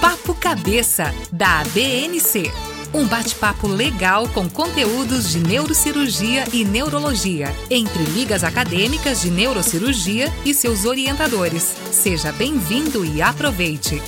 Papo 0.00 0.32
Cabeça, 0.32 1.12
da 1.32 1.58
ABNC. 1.58 2.52
Um 2.94 3.04
bate-papo 3.04 3.66
legal 3.66 4.28
com 4.28 4.48
conteúdos 4.48 5.30
de 5.30 5.40
neurocirurgia 5.40 6.44
e 6.52 6.64
neurologia, 6.64 7.48
entre 7.68 8.04
ligas 8.04 8.44
acadêmicas 8.44 9.20
de 9.20 9.28
neurocirurgia 9.28 10.32
e 10.44 10.54
seus 10.54 10.84
orientadores. 10.84 11.64
Seja 11.90 12.30
bem-vindo 12.30 13.04
e 13.04 13.20
aproveite! 13.20 14.00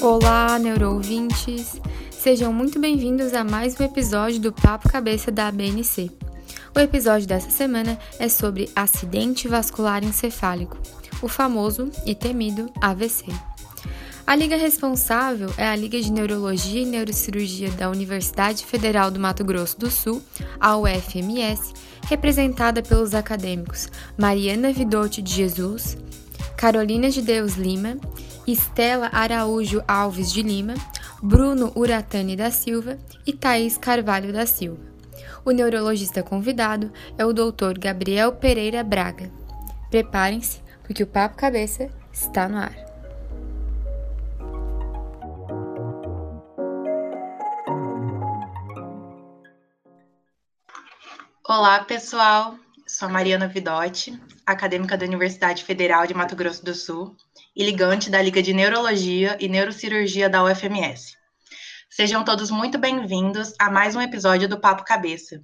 Olá, 0.00 0.58
neuroouvintes! 0.58 1.80
Sejam 2.10 2.52
muito 2.52 2.80
bem-vindos 2.80 3.32
a 3.32 3.44
mais 3.44 3.78
um 3.78 3.84
episódio 3.84 4.40
do 4.40 4.52
Papo 4.52 4.88
Cabeça 4.88 5.30
da 5.30 5.46
ABNC. 5.46 6.10
O 6.74 6.80
episódio 6.80 7.28
dessa 7.28 7.50
semana 7.50 7.96
é 8.18 8.28
sobre 8.28 8.68
acidente 8.74 9.46
vascular 9.46 10.02
encefálico, 10.02 10.76
o 11.24 11.28
famoso 11.28 11.90
e 12.04 12.14
temido 12.14 12.70
AVC. 12.80 13.24
A 14.26 14.36
liga 14.36 14.56
responsável 14.56 15.50
é 15.56 15.66
a 15.66 15.74
Liga 15.74 16.00
de 16.00 16.12
Neurologia 16.12 16.82
e 16.82 16.86
Neurocirurgia 16.86 17.70
da 17.72 17.90
Universidade 17.90 18.64
Federal 18.64 19.10
do 19.10 19.18
Mato 19.18 19.42
Grosso 19.42 19.78
do 19.78 19.90
Sul, 19.90 20.22
a 20.60 20.76
UFMS, 20.76 21.72
representada 22.08 22.82
pelos 22.82 23.14
acadêmicos 23.14 23.88
Mariana 24.18 24.72
Vidotti 24.72 25.22
de 25.22 25.32
Jesus, 25.32 25.96
Carolina 26.56 27.08
de 27.08 27.22
Deus 27.22 27.54
Lima, 27.54 27.96
Estela 28.46 29.08
Araújo 29.10 29.82
Alves 29.88 30.30
de 30.30 30.42
Lima, 30.42 30.74
Bruno 31.22 31.72
Uratani 31.74 32.36
da 32.36 32.50
Silva 32.50 32.98
e 33.26 33.32
Thaís 33.32 33.78
Carvalho 33.78 34.30
da 34.30 34.44
Silva. 34.44 34.80
O 35.42 35.50
neurologista 35.50 36.22
convidado 36.22 36.90
é 37.16 37.24
o 37.24 37.32
Dr. 37.32 37.78
Gabriel 37.78 38.32
Pereira 38.32 38.82
Braga. 38.82 39.30
Preparem-se, 39.90 40.63
porque 40.84 41.02
o 41.02 41.06
Papo 41.06 41.36
Cabeça 41.36 41.90
está 42.12 42.48
no 42.48 42.58
ar. 42.58 42.74
Olá, 51.46 51.84
pessoal. 51.84 52.56
Sou 52.86 53.08
Mariana 53.08 53.48
Vidotti, 53.48 54.20
acadêmica 54.44 54.96
da 54.96 55.06
Universidade 55.06 55.64
Federal 55.64 56.06
de 56.06 56.12
Mato 56.12 56.36
Grosso 56.36 56.62
do 56.62 56.74
Sul 56.74 57.16
e 57.56 57.64
ligante 57.64 58.10
da 58.10 58.20
Liga 58.20 58.42
de 58.42 58.52
Neurologia 58.52 59.38
e 59.40 59.48
Neurocirurgia 59.48 60.28
da 60.28 60.44
UFMS. 60.44 61.16
Sejam 61.88 62.24
todos 62.24 62.50
muito 62.50 62.76
bem-vindos 62.76 63.54
a 63.58 63.70
mais 63.70 63.96
um 63.96 64.02
episódio 64.02 64.48
do 64.48 64.60
Papo 64.60 64.84
Cabeça. 64.84 65.40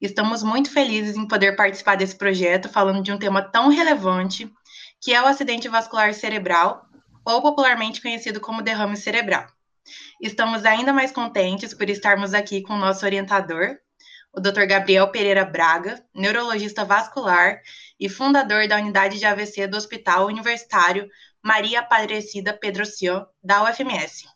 Estamos 0.00 0.42
muito 0.42 0.70
felizes 0.70 1.16
em 1.16 1.26
poder 1.26 1.56
participar 1.56 1.96
desse 1.96 2.16
projeto 2.16 2.68
falando 2.68 3.02
de 3.02 3.12
um 3.12 3.18
tema 3.18 3.42
tão 3.42 3.68
relevante 3.68 4.50
que 5.00 5.14
é 5.14 5.22
o 5.22 5.26
acidente 5.26 5.68
vascular 5.68 6.12
cerebral, 6.14 6.86
ou 7.24 7.42
popularmente 7.42 8.00
conhecido 8.00 8.40
como 8.40 8.62
derrame 8.62 8.96
cerebral. 8.96 9.46
Estamos 10.20 10.64
ainda 10.64 10.92
mais 10.92 11.12
contentes 11.12 11.74
por 11.74 11.88
estarmos 11.88 12.34
aqui 12.34 12.62
com 12.62 12.74
o 12.74 12.78
nosso 12.78 13.04
orientador, 13.04 13.78
o 14.32 14.40
Dr. 14.40 14.66
Gabriel 14.66 15.08
Pereira 15.10 15.44
Braga, 15.44 16.04
neurologista 16.14 16.84
vascular 16.84 17.60
e 17.98 18.08
fundador 18.08 18.68
da 18.68 18.76
unidade 18.76 19.18
de 19.18 19.24
AVC 19.24 19.66
do 19.66 19.76
Hospital 19.76 20.26
Universitário 20.26 21.08
Maria 21.42 21.80
Aparecida 21.80 22.52
Pedro 22.52 22.84
Sion, 22.84 23.24
da 23.42 23.64
UFMS. 23.64 24.26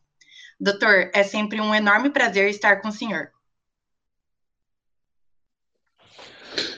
Doutor, 0.59 1.11
é 1.13 1.23
sempre 1.23 1.61
um 1.61 1.75
enorme 1.75 2.11
prazer 2.11 2.49
estar 2.49 2.81
com 2.81 2.89
o 2.89 2.93
senhor. 2.93 3.31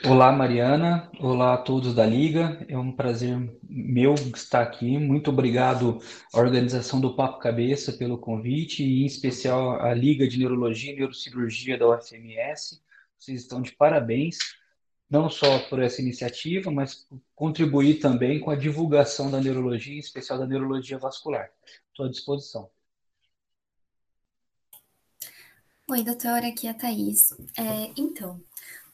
Olá, 0.07 0.31
Mariana. 0.31 1.09
Olá 1.19 1.55
a 1.55 1.57
todos 1.57 1.95
da 1.95 2.05
Liga. 2.05 2.63
É 2.69 2.77
um 2.77 2.91
prazer 2.91 3.35
meu 3.67 4.13
estar 4.13 4.61
aqui. 4.61 4.99
Muito 4.99 5.31
obrigado 5.31 5.99
à 6.31 6.39
organização 6.39 7.01
do 7.01 7.15
Papo 7.15 7.39
Cabeça 7.39 7.91
pelo 7.91 8.19
convite 8.19 8.83
e, 8.83 9.01
em 9.01 9.05
especial, 9.07 9.81
à 9.81 9.95
Liga 9.95 10.27
de 10.27 10.37
Neurologia 10.37 10.93
e 10.93 10.95
Neurocirurgia 10.95 11.75
da 11.75 11.89
UFMS. 11.89 12.83
Vocês 13.17 13.41
estão 13.41 13.63
de 13.63 13.71
parabéns, 13.71 14.37
não 15.09 15.27
só 15.27 15.57
por 15.69 15.81
essa 15.81 16.03
iniciativa, 16.03 16.69
mas 16.69 16.93
por 16.93 17.19
contribuir 17.33 17.95
também 17.95 18.39
com 18.39 18.51
a 18.51 18.55
divulgação 18.55 19.31
da 19.31 19.41
neurologia, 19.41 19.95
em 19.95 19.99
especial 19.99 20.37
da 20.37 20.45
neurologia 20.45 20.99
vascular. 20.99 21.49
Estou 21.89 22.05
à 22.05 22.09
disposição. 22.09 22.69
Oi, 25.89 26.03
doutora, 26.03 26.47
aqui 26.47 26.67
é 26.67 26.71
a 26.71 26.73
Thaís. 26.75 27.31
É, 27.57 27.91
então, 27.97 28.39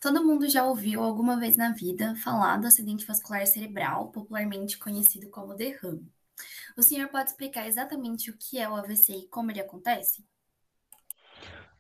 Todo 0.02 0.26
mundo 0.26 0.50
já 0.50 0.66
ouviu 0.66 1.04
alguma 1.04 1.40
vez 1.40 1.56
na 1.56 1.72
vida 1.74 2.16
falar 2.16 2.58
do 2.58 2.66
acidente 2.66 3.06
vascular 3.06 3.46
cerebral, 3.46 4.08
popularmente 4.08 4.80
conhecido 4.80 5.30
como 5.30 5.54
derrame. 5.54 6.12
O 6.76 6.82
senhor 6.82 7.08
pode 7.10 7.30
explicar 7.30 7.68
exatamente 7.68 8.32
o 8.32 8.36
que 8.36 8.58
é 8.58 8.68
o 8.68 8.76
AVC 8.76 9.14
e 9.14 9.28
como 9.28 9.52
ele 9.52 9.62
acontece? 9.62 10.26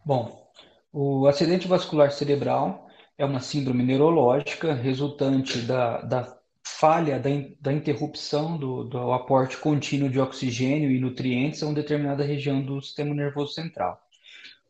Bom, 0.05 0.47
o 0.93 1.25
acidente 1.25 1.67
vascular 1.67 2.11
cerebral 2.11 2.87
é 3.17 3.25
uma 3.25 3.39
síndrome 3.39 3.81
neurológica 3.81 4.71
resultante 4.71 5.57
da, 5.61 6.01
da 6.01 6.39
falha, 6.63 7.19
da, 7.19 7.29
da 7.59 7.73
interrupção 7.73 8.55
do, 8.55 8.83
do 8.83 9.13
aporte 9.13 9.57
contínuo 9.57 10.11
de 10.11 10.19
oxigênio 10.19 10.91
e 10.91 10.99
nutrientes 10.99 11.63
a 11.63 11.65
uma 11.65 11.73
determinada 11.73 12.23
região 12.23 12.63
do 12.63 12.79
sistema 12.83 13.15
nervoso 13.15 13.53
central. 13.53 13.99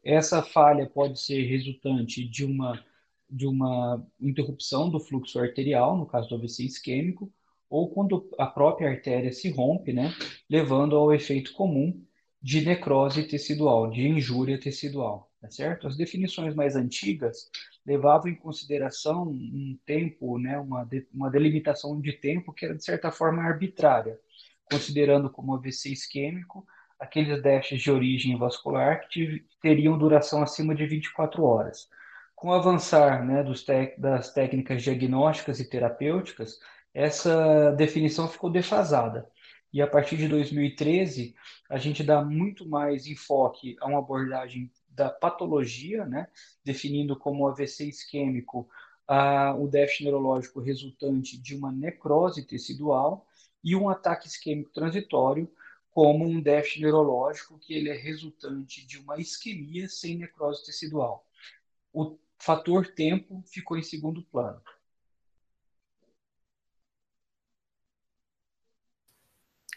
Essa 0.02 0.42
falha 0.42 0.90
pode 0.90 1.20
ser 1.20 1.44
resultante 1.48 2.24
de 2.24 2.46
uma 2.46 2.82
de 3.32 3.48
uma 3.48 4.06
interrupção 4.20 4.90
do 4.90 5.00
fluxo 5.00 5.40
arterial, 5.40 5.98
no 5.98 6.06
caso 6.06 6.28
do 6.28 6.36
AVC 6.36 6.64
isquêmico, 6.66 7.32
ou 7.70 7.90
quando 7.90 8.30
a 8.38 8.46
própria 8.46 8.90
artéria 8.90 9.32
se 9.32 9.50
rompe, 9.50 9.94
né, 9.94 10.14
levando 10.50 10.98
ao 10.98 11.14
efeito 11.14 11.54
comum 11.54 12.04
de 12.42 12.66
necrose 12.66 13.24
tecidual, 13.24 13.90
de 13.90 14.06
injúria 14.06 14.60
tecidual, 14.60 15.32
tá 15.40 15.50
certo? 15.50 15.88
As 15.88 15.96
definições 15.96 16.54
mais 16.54 16.76
antigas 16.76 17.50
levavam 17.86 18.30
em 18.30 18.36
consideração 18.36 19.30
um 19.30 19.80
tempo, 19.86 20.38
né, 20.38 20.60
uma, 20.60 20.84
de, 20.84 21.08
uma 21.14 21.30
delimitação 21.30 22.02
de 22.02 22.12
tempo 22.14 22.52
que 22.52 22.66
era, 22.66 22.76
de 22.76 22.84
certa 22.84 23.12
forma, 23.12 23.42
arbitrária, 23.42 24.20
considerando 24.66 25.30
como 25.30 25.54
AVC 25.54 25.92
isquêmico 25.92 26.66
aqueles 27.00 27.42
déficits 27.42 27.82
de 27.82 27.92
origem 27.92 28.38
vascular 28.38 29.08
que 29.08 29.44
teriam 29.62 29.98
duração 29.98 30.44
acima 30.44 30.76
de 30.76 30.86
24 30.86 31.44
horas 31.44 31.88
com 32.42 32.48
o 32.48 32.54
avançar 32.54 33.24
né, 33.24 33.44
dos 33.44 33.64
das 34.00 34.34
técnicas 34.34 34.82
diagnósticas 34.82 35.60
e 35.60 35.70
terapêuticas, 35.70 36.60
essa 36.92 37.72
definição 37.74 38.28
ficou 38.28 38.50
defasada. 38.50 39.30
E 39.72 39.80
a 39.80 39.86
partir 39.86 40.18
de 40.18 40.28
2013, 40.28 41.36
a 41.70 41.78
gente 41.78 42.04
dá 42.04 42.24
muito 42.24 42.68
mais 42.68 43.06
enfoque 43.06 43.78
a 43.80 43.86
uma 43.86 44.00
abordagem 44.00 44.72
da 44.90 45.08
patologia, 45.08 46.04
né, 46.04 46.28
definindo 46.66 47.16
como 47.16 47.48
AVC 47.48 47.86
isquêmico 47.86 48.68
o 49.60 49.68
déficit 49.68 50.06
neurológico 50.06 50.60
resultante 50.60 51.40
de 51.40 51.56
uma 51.56 51.72
necrose 51.72 52.48
tecidual 52.48 53.28
e 53.64 53.76
um 53.76 53.88
ataque 53.88 54.28
isquêmico 54.28 54.72
transitório 54.72 55.48
como 55.92 56.26
um 56.26 56.42
déficit 56.42 56.82
neurológico 56.82 57.60
que 57.60 57.76
ele 57.76 57.90
é 57.90 57.96
resultante 57.96 58.84
de 58.88 58.98
uma 58.98 59.20
isquemia 59.20 59.88
sem 59.88 60.18
necrose 60.18 60.66
tecidual. 60.66 61.24
O 61.94 62.18
fator 62.42 62.88
tempo 62.88 63.44
ficou 63.46 63.78
em 63.78 63.84
segundo 63.84 64.24
plano. 64.24 64.60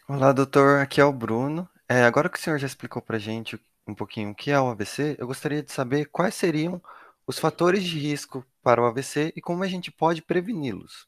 Olá, 0.08 0.32
doutor. 0.32 0.80
Aqui 0.80 1.00
é 1.00 1.04
o 1.04 1.12
Bruno. 1.12 1.69
É, 1.88 2.04
agora 2.04 2.28
que 2.28 2.38
o 2.38 2.41
senhor 2.41 2.58
já 2.58 2.66
explicou 2.66 3.02
para 3.02 3.16
a 3.16 3.20
gente 3.20 3.60
um 3.86 3.94
pouquinho 3.94 4.30
o 4.30 4.34
que 4.34 4.50
é 4.50 4.58
o 4.58 4.69
AVC, 4.70 5.16
eu 5.19 5.26
gostaria 5.26 5.62
de 5.62 5.70
saber 5.70 6.06
quais 6.06 6.34
seriam 6.34 6.80
os 7.26 7.38
fatores 7.38 7.84
de 7.84 7.98
risco 7.98 8.44
para 8.62 8.81
o 8.81 8.86
AVC 8.86 9.34
e 9.36 9.42
como 9.42 9.62
a 9.62 9.69
gente 9.69 9.92
pode 9.92 10.22
preveni-los. 10.22 11.06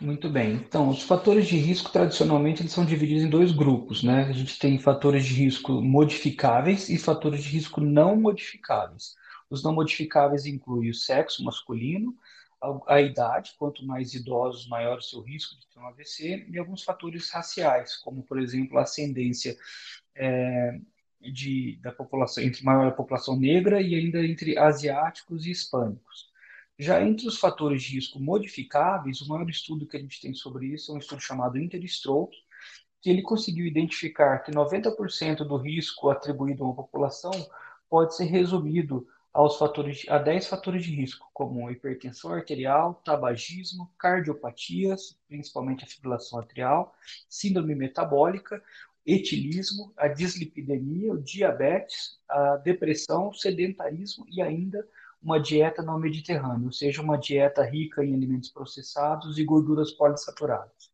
Muito 0.00 0.28
bem. 0.28 0.54
Então, 0.54 0.88
os 0.88 1.02
fatores 1.02 1.46
de 1.46 1.56
risco, 1.56 1.92
tradicionalmente, 1.92 2.62
eles 2.62 2.72
são 2.72 2.84
divididos 2.84 3.22
em 3.22 3.30
dois 3.30 3.52
grupos, 3.52 4.02
né? 4.02 4.24
A 4.24 4.32
gente 4.32 4.58
tem 4.58 4.76
fatores 4.78 5.24
de 5.24 5.34
risco 5.34 5.80
modificáveis 5.80 6.88
e 6.88 6.98
fatores 6.98 7.44
de 7.44 7.50
risco 7.50 7.80
não 7.80 8.16
modificáveis. 8.16 9.14
Os 9.52 9.62
não 9.62 9.74
modificáveis 9.74 10.46
incluem 10.46 10.88
o 10.88 10.94
sexo 10.94 11.44
masculino, 11.44 12.16
a, 12.58 12.94
a 12.94 13.02
idade, 13.02 13.52
quanto 13.58 13.84
mais 13.84 14.14
idosos, 14.14 14.66
maior 14.66 14.96
o 14.96 15.02
seu 15.02 15.20
risco 15.20 15.54
de 15.60 15.66
ter 15.66 15.78
um 15.78 15.86
AVC, 15.88 16.46
e 16.48 16.58
alguns 16.58 16.82
fatores 16.82 17.28
raciais, 17.28 17.98
como, 17.98 18.22
por 18.22 18.40
exemplo, 18.40 18.78
a 18.78 18.82
ascendência 18.84 19.54
é, 20.14 20.80
de, 21.20 21.78
da 21.82 21.92
população, 21.92 22.42
entre 22.42 22.64
maior 22.64 22.86
a 22.86 22.92
população 22.92 23.38
negra 23.38 23.82
e 23.82 23.94
ainda 23.94 24.24
entre 24.24 24.56
asiáticos 24.56 25.44
e 25.44 25.50
hispânicos. 25.50 26.30
Já 26.78 27.02
entre 27.02 27.28
os 27.28 27.38
fatores 27.38 27.82
de 27.82 27.96
risco 27.96 28.18
modificáveis, 28.18 29.20
o 29.20 29.28
maior 29.28 29.50
estudo 29.50 29.86
que 29.86 29.98
a 29.98 30.00
gente 30.00 30.18
tem 30.18 30.32
sobre 30.32 30.68
isso 30.68 30.92
é 30.92 30.94
um 30.94 30.98
estudo 30.98 31.20
chamado 31.20 31.58
Interstroke, 31.58 32.38
que 33.02 33.10
ele 33.10 33.20
conseguiu 33.20 33.66
identificar 33.66 34.38
que 34.38 34.50
90% 34.50 35.44
do 35.44 35.58
risco 35.58 36.08
atribuído 36.08 36.64
a 36.64 36.68
uma 36.68 36.74
população 36.74 37.32
pode 37.90 38.16
ser 38.16 38.24
resumido 38.24 39.06
aos 39.32 39.58
fatores, 39.58 40.04
a 40.08 40.18
10 40.18 40.46
fatores 40.46 40.84
de 40.84 40.94
risco, 40.94 41.28
como 41.32 41.70
hipertensão 41.70 42.32
arterial, 42.32 43.00
tabagismo, 43.04 43.90
cardiopatias, 43.98 45.18
principalmente 45.26 45.84
a 45.84 45.86
fibrilação 45.86 46.38
atrial, 46.38 46.94
síndrome 47.28 47.74
metabólica, 47.74 48.62
etilismo, 49.06 49.92
a 49.96 50.06
dislipidemia, 50.06 51.12
o 51.12 51.22
diabetes, 51.22 52.20
a 52.28 52.56
depressão, 52.56 53.32
sedentarismo 53.32 54.26
e 54.28 54.42
ainda 54.42 54.86
uma 55.22 55.40
dieta 55.40 55.82
não 55.82 55.98
mediterrânea, 55.98 56.66
ou 56.66 56.72
seja, 56.72 57.00
uma 57.00 57.16
dieta 57.16 57.62
rica 57.64 58.04
em 58.04 58.14
alimentos 58.14 58.50
processados 58.50 59.38
e 59.38 59.44
gorduras 59.44 59.92
polissaturadas. 59.92 60.91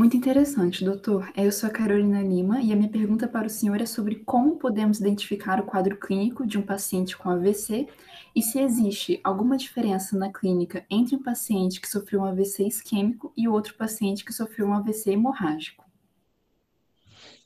Muito 0.00 0.16
interessante, 0.16 0.82
doutor. 0.82 1.30
Eu 1.36 1.52
sou 1.52 1.68
a 1.68 1.70
Carolina 1.70 2.22
Lima 2.22 2.62
e 2.62 2.72
a 2.72 2.74
minha 2.74 2.88
pergunta 2.88 3.28
para 3.28 3.46
o 3.46 3.50
senhor 3.50 3.82
é 3.82 3.84
sobre 3.84 4.14
como 4.14 4.56
podemos 4.56 4.98
identificar 4.98 5.60
o 5.60 5.64
quadro 5.64 5.94
clínico 5.94 6.46
de 6.46 6.56
um 6.56 6.62
paciente 6.62 7.14
com 7.14 7.28
AVC 7.28 7.86
e 8.34 8.40
se 8.40 8.58
existe 8.60 9.20
alguma 9.22 9.58
diferença 9.58 10.16
na 10.16 10.32
clínica 10.32 10.86
entre 10.88 11.16
um 11.16 11.22
paciente 11.22 11.82
que 11.82 11.86
sofreu 11.86 12.20
um 12.20 12.24
AVC 12.24 12.66
isquêmico 12.66 13.30
e 13.36 13.46
outro 13.46 13.74
paciente 13.74 14.24
que 14.24 14.32
sofreu 14.32 14.68
um 14.68 14.72
AVC 14.72 15.10
hemorrágico. 15.10 15.89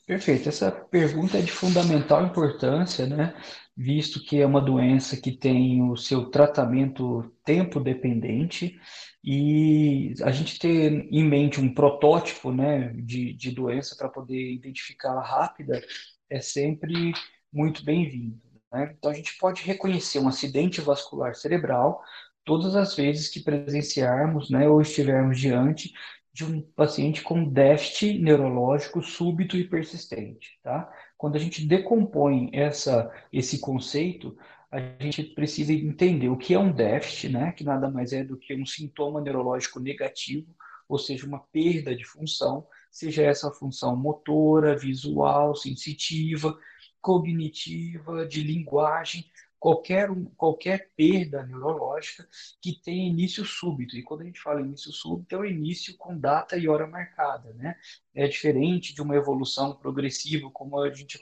Perfeito. 0.05 0.49
Essa 0.49 0.71
pergunta 0.71 1.37
é 1.39 1.41
de 1.41 1.51
fundamental 1.51 2.23
importância, 2.23 3.07
né? 3.07 3.33
Visto 3.75 4.23
que 4.23 4.39
é 4.39 4.45
uma 4.45 4.61
doença 4.61 5.17
que 5.19 5.31
tem 5.31 5.81
o 5.81 5.97
seu 5.97 6.29
tratamento 6.29 7.23
tempo 7.43 7.79
dependente 7.79 8.79
e 9.23 10.13
a 10.21 10.31
gente 10.31 10.59
ter 10.59 11.07
em 11.11 11.23
mente 11.27 11.59
um 11.59 11.73
protótipo, 11.73 12.51
né, 12.51 12.93
de, 12.93 13.33
de 13.33 13.51
doença 13.51 13.95
para 13.97 14.07
poder 14.07 14.53
identificá-la 14.53 15.23
rápida 15.23 15.81
é 16.29 16.39
sempre 16.39 17.11
muito 17.51 17.83
bem-vindo. 17.83 18.39
Né? 18.71 18.93
Então 18.97 19.11
a 19.11 19.13
gente 19.13 19.35
pode 19.39 19.63
reconhecer 19.63 20.19
um 20.19 20.27
acidente 20.27 20.79
vascular 20.79 21.35
cerebral 21.35 22.01
todas 22.45 22.75
as 22.75 22.95
vezes 22.95 23.27
que 23.27 23.39
presenciarmos, 23.39 24.51
né, 24.51 24.69
ou 24.69 24.79
estivermos 24.79 25.39
diante 25.39 25.91
de 26.35 26.43
um 26.43 26.59
paciente 26.59 27.21
com 27.21 27.45
déficit 27.45 28.19
neurológico 28.19 29.01
súbito 29.01 29.55
e 29.55 29.63
persistente, 29.63 30.59
tá? 30.61 30.91
Quando 31.17 31.37
a 31.37 31.39
gente 31.39 31.65
decompõe 31.65 32.49
essa, 32.51 33.09
esse 33.31 33.57
conceito, 33.59 34.37
a 34.69 34.81
gente 35.01 35.23
precisa 35.23 35.71
entender 35.71 36.27
o 36.27 36.35
que 36.35 36.53
é 36.53 36.59
um 36.59 36.73
déficit, 36.73 37.29
né? 37.29 37.53
Que 37.53 37.63
nada 37.63 37.89
mais 37.89 38.11
é 38.11 38.21
do 38.21 38.35
que 38.35 38.53
um 38.53 38.65
sintoma 38.65 39.21
neurológico 39.21 39.79
negativo, 39.79 40.53
ou 40.89 40.99
seja, 40.99 41.25
uma 41.25 41.39
perda 41.39 41.95
de 41.95 42.03
função, 42.03 42.67
seja 42.91 43.23
essa 43.23 43.49
função 43.49 43.95
motora, 43.95 44.77
visual, 44.77 45.55
sensitiva, 45.55 46.53
cognitiva, 46.99 48.27
de 48.27 48.43
linguagem, 48.43 49.23
qualquer, 49.65 50.09
qualquer 50.37 50.91
perda 50.95 51.41
neurológica 51.43 52.27
que 52.61 52.79
tenha 52.83 53.09
início 53.09 53.43
súbito. 53.43 53.97
E 53.97 54.03
quando 54.03 54.21
a 54.21 54.25
gente 54.25 54.39
fala 54.39 54.61
início 54.61 54.91
súbito, 54.91 55.33
é 55.33 55.39
o 55.39 55.43
início 55.43 55.97
com 55.97 56.15
data 56.15 56.55
e 56.55 56.69
hora 56.69 56.85
marcada, 56.85 57.51
né? 57.53 57.75
É 58.13 58.27
diferente 58.27 58.93
de 58.93 59.01
uma 59.01 59.15
evolução 59.15 59.75
progressiva, 59.75 60.51
como 60.51 60.79
a 60.79 60.93
gente 60.93 61.19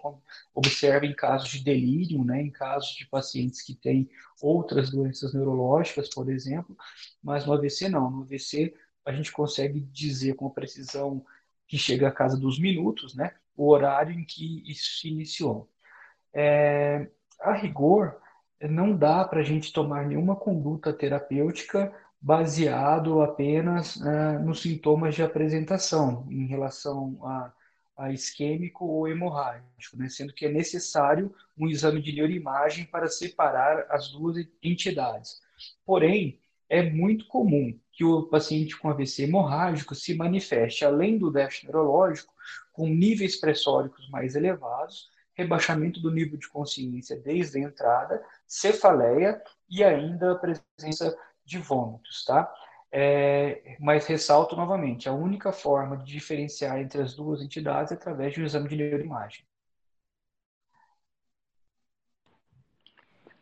observa 0.53 1.05
em 1.05 1.15
casos 1.15 1.51
de 1.51 1.63
delírio, 1.63 2.21
né? 2.25 2.41
Em 2.41 2.51
casos 2.51 2.93
de 2.95 3.07
pacientes 3.07 3.61
que 3.61 3.73
têm 3.75 4.09
outras 4.41 4.89
doenças 4.89 5.33
neurológicas, 5.33 6.09
por 6.09 6.29
exemplo, 6.29 6.75
mas 7.23 7.45
no 7.45 7.53
AVC 7.53 7.87
não. 7.87 8.11
No 8.11 8.23
AVC 8.23 8.73
a 9.05 9.13
gente 9.13 9.31
consegue 9.31 9.79
dizer 9.79 10.35
com 10.35 10.49
precisão 10.49 11.25
que 11.65 11.77
chega 11.77 12.09
a 12.09 12.11
casa 12.11 12.37
dos 12.37 12.59
minutos, 12.59 13.15
né? 13.15 13.35
O 13.55 13.69
horário 13.69 14.13
em 14.13 14.25
que 14.25 14.69
isso 14.69 14.99
se 14.99 15.07
iniciou. 15.07 15.71
É, 16.33 17.09
a 17.39 17.53
rigor, 17.53 18.21
não 18.69 18.95
dá 18.95 19.25
para 19.25 19.41
a 19.41 19.43
gente 19.43 19.73
tomar 19.73 20.05
nenhuma 20.05 20.35
conduta 20.35 20.93
terapêutica 20.93 21.93
baseado 22.21 23.21
apenas 23.21 23.97
uh, 23.97 24.39
nos 24.43 24.61
sintomas 24.61 25.13
de 25.13 25.21
apresentação 25.21 26.25
em 26.29 26.45
relação 26.45 27.19
a, 27.21 27.51
a 27.97 28.11
isquêmico 28.11 28.85
ou 28.85 29.07
hemorrágico, 29.07 29.97
né? 29.97 30.07
sendo 30.07 30.33
que 30.33 30.45
é 30.45 30.51
necessário 30.51 31.33
um 31.57 31.67
exame 31.67 32.01
de 32.01 32.13
neuroimagem 32.13 32.85
para 32.85 33.07
separar 33.07 33.85
as 33.89 34.09
duas 34.09 34.37
entidades. 34.63 35.41
Porém, 35.85 36.39
é 36.69 36.81
muito 36.81 37.27
comum 37.27 37.77
que 37.91 38.05
o 38.05 38.23
paciente 38.23 38.77
com 38.77 38.89
AVC 38.89 39.23
hemorrágico 39.23 39.93
se 39.93 40.15
manifeste, 40.15 40.85
além 40.85 41.17
do 41.17 41.29
déficit 41.29 41.65
neurológico, 41.65 42.33
com 42.71 42.87
níveis 42.87 43.35
pressóricos 43.35 44.09
mais 44.09 44.35
elevados, 44.35 45.09
rebaixamento 45.33 45.99
do 45.99 46.11
nível 46.11 46.37
de 46.37 46.47
consciência 46.47 47.19
desde 47.19 47.57
a 47.57 47.61
entrada, 47.61 48.23
cefaleia 48.47 49.41
e 49.69 49.83
ainda 49.83 50.33
a 50.33 50.35
presença 50.35 51.17
de 51.45 51.57
vômitos, 51.57 52.23
tá? 52.25 52.53
É, 52.91 53.75
mas 53.79 54.05
ressalto 54.05 54.55
novamente, 54.55 55.09
a 55.09 55.13
única 55.13 55.51
forma 55.51 55.97
de 55.97 56.05
diferenciar 56.05 56.79
entre 56.79 57.01
as 57.01 57.15
duas 57.15 57.41
entidades 57.41 57.91
é 57.91 57.95
através 57.95 58.33
de 58.33 58.41
um 58.41 58.45
exame 58.45 58.69
de 58.69 58.75
neuroimagem. 58.75 59.43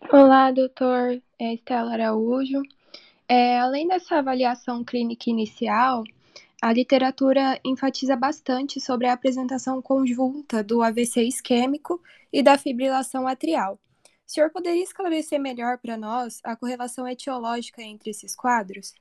Olá, 0.09 0.51
doutor 0.51 1.21
é 1.37 1.53
Estela 1.53 1.93
Araújo. 1.93 2.61
É, 3.27 3.59
além 3.59 3.87
dessa 3.87 4.17
avaliação 4.17 4.83
clínica 4.83 5.29
inicial, 5.29 6.03
a 6.61 6.71
literatura 6.71 7.59
enfatiza 7.65 8.15
bastante 8.15 8.79
sobre 8.79 9.07
a 9.07 9.13
apresentação 9.13 9.81
conjunta 9.81 10.63
do 10.63 10.83
AVC 10.83 11.23
isquêmico 11.23 11.99
e 12.31 12.43
da 12.43 12.55
fibrilação 12.55 13.27
atrial. 13.27 13.79
O 14.05 14.31
senhor 14.31 14.51
poderia 14.51 14.83
esclarecer 14.83 15.39
melhor 15.39 15.79
para 15.79 15.97
nós 15.97 16.39
a 16.43 16.55
correlação 16.55 17.07
etiológica 17.07 17.81
entre 17.81 18.11
esses 18.11 18.35
quadros? 18.35 18.93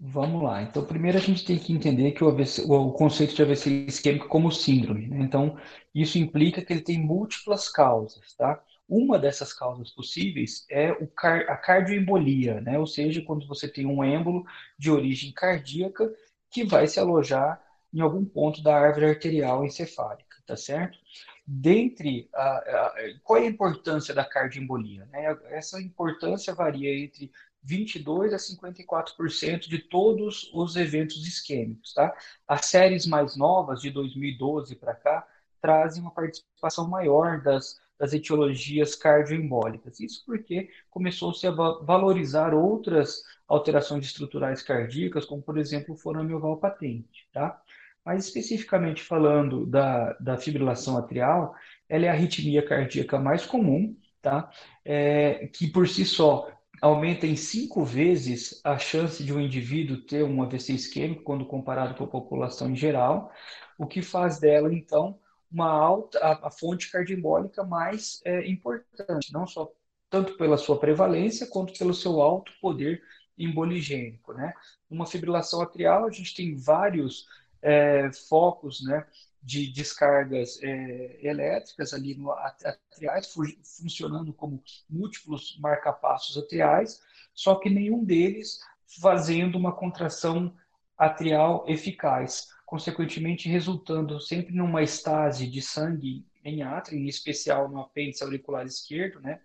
Vamos 0.00 0.42
lá. 0.42 0.60
Então, 0.62 0.84
primeiro 0.84 1.18
a 1.18 1.20
gente 1.20 1.44
tem 1.44 1.58
que 1.58 1.72
entender 1.72 2.10
que 2.12 2.22
o, 2.22 2.28
AVC, 2.28 2.62
o 2.68 2.92
conceito 2.92 3.34
de 3.34 3.42
AVC 3.42 3.86
isquêmico 3.86 4.28
como 4.28 4.50
síndrome. 4.50 5.06
Né? 5.06 5.20
Então, 5.20 5.56
isso 5.94 6.18
implica 6.18 6.62
que 6.62 6.72
ele 6.72 6.82
tem 6.82 6.98
múltiplas 6.98 7.68
causas, 7.68 8.34
tá? 8.34 8.62
Uma 8.88 9.18
dessas 9.18 9.52
causas 9.52 9.90
possíveis 9.90 10.64
é 10.70 10.94
car 11.14 11.40
a 11.50 11.56
cardioembolia, 11.56 12.60
né? 12.62 12.78
ou 12.78 12.86
seja, 12.86 13.20
quando 13.22 13.46
você 13.46 13.68
tem 13.68 13.84
um 13.84 14.02
êmbolo 14.02 14.46
de 14.78 14.90
origem 14.90 15.30
cardíaca 15.32 16.10
que 16.50 16.64
vai 16.64 16.86
se 16.86 16.98
alojar 16.98 17.62
em 17.92 18.00
algum 18.00 18.24
ponto 18.24 18.62
da 18.62 18.74
árvore 18.74 19.06
arterial 19.06 19.64
encefálica, 19.64 20.36
tá 20.46 20.56
certo? 20.56 20.98
Dentre 21.46 22.28
a, 22.34 22.42
a, 22.42 22.94
qual 23.22 23.38
é 23.38 23.42
a 23.42 23.50
importância 23.50 24.14
da 24.14 24.24
cardioembolia? 24.24 25.06
Né? 25.06 25.36
Essa 25.50 25.80
importância 25.80 26.54
varia 26.54 26.94
entre 26.98 27.30
22 27.62 28.32
a 28.32 28.36
54% 28.36 29.68
de 29.68 29.78
todos 29.78 30.50
os 30.54 30.76
eventos 30.76 31.26
isquêmicos, 31.26 31.92
tá? 31.92 32.14
As 32.46 32.66
séries 32.66 33.06
mais 33.06 33.36
novas 33.36 33.82
de 33.82 33.90
2012 33.90 34.76
para 34.76 34.94
cá 34.94 35.26
trazem 35.60 36.02
uma 36.02 36.10
participação 36.10 36.88
maior 36.88 37.42
das 37.42 37.78
das 37.98 38.12
etiologias 38.12 38.94
cardioembólicas. 38.94 40.00
Isso 40.00 40.22
porque 40.24 40.70
começou-se 40.90 41.46
a 41.46 41.50
valorizar 41.50 42.54
outras 42.54 43.22
alterações 43.46 44.04
estruturais 44.04 44.62
cardíacas, 44.62 45.24
como, 45.24 45.42
por 45.42 45.58
exemplo, 45.58 45.94
o 45.94 45.98
forame 45.98 46.34
oval 46.34 46.58
patente, 46.58 47.26
tá? 47.32 47.60
Mas, 48.04 48.26
especificamente 48.26 49.02
falando 49.02 49.66
da, 49.66 50.12
da 50.14 50.36
fibrilação 50.36 50.96
atrial, 50.96 51.54
ela 51.88 52.06
é 52.06 52.08
a 52.08 52.12
arritmia 52.12 52.64
cardíaca 52.64 53.18
mais 53.18 53.44
comum, 53.44 53.96
tá? 54.22 54.50
É, 54.84 55.48
que, 55.48 55.66
por 55.66 55.88
si 55.88 56.04
só, 56.04 56.50
aumenta 56.80 57.26
em 57.26 57.36
cinco 57.36 57.84
vezes 57.84 58.60
a 58.64 58.78
chance 58.78 59.22
de 59.24 59.32
um 59.32 59.40
indivíduo 59.40 59.98
ter 60.02 60.22
um 60.24 60.42
AVC 60.42 60.72
isquêmico 60.74 61.22
quando 61.22 61.44
comparado 61.46 61.94
com 61.94 62.04
a 62.04 62.08
população 62.08 62.70
em 62.70 62.76
geral, 62.76 63.32
o 63.78 63.86
que 63.86 64.02
faz 64.02 64.38
dela, 64.38 64.72
então, 64.72 65.18
uma 65.50 65.70
alta, 65.70 66.18
a, 66.18 66.48
a 66.48 66.50
fonte 66.50 66.90
cardioembólica 66.90 67.64
mais 67.64 68.20
é, 68.24 68.48
importante, 68.48 69.32
não 69.32 69.46
só 69.46 69.72
tanto 70.10 70.36
pela 70.36 70.56
sua 70.56 70.78
prevalência 70.78 71.46
quanto 71.46 71.76
pelo 71.78 71.94
seu 71.94 72.20
alto 72.20 72.52
poder 72.60 73.02
emboligênico, 73.36 74.32
né? 74.32 74.52
Uma 74.90 75.06
fibrilação 75.06 75.60
atrial, 75.60 76.06
a 76.06 76.10
gente 76.10 76.34
tem 76.34 76.56
vários 76.56 77.26
é, 77.62 78.10
focos, 78.28 78.82
né, 78.82 79.06
de 79.42 79.72
descargas 79.72 80.58
é, 80.62 81.18
elétricas 81.22 81.94
ali 81.94 82.14
no 82.14 82.30
atriais, 82.32 83.32
funcionando 83.62 84.32
como 84.32 84.62
múltiplos 84.90 85.56
marcapassos 85.60 86.36
atriais, 86.36 87.00
só 87.34 87.54
que 87.54 87.70
nenhum 87.70 88.04
deles 88.04 88.60
fazendo 89.00 89.56
uma 89.56 89.72
contração 89.72 90.54
atrial 90.98 91.64
eficaz 91.68 92.48
consequentemente 92.68 93.48
resultando 93.48 94.20
sempre 94.20 94.54
numa 94.54 94.82
estase 94.82 95.46
de 95.46 95.62
sangue 95.62 96.26
em 96.44 96.62
átrio, 96.62 96.98
em 96.98 97.06
especial 97.06 97.66
no 97.66 97.80
apêndice 97.80 98.22
auricular 98.22 98.66
esquerdo, 98.66 99.20
né? 99.20 99.40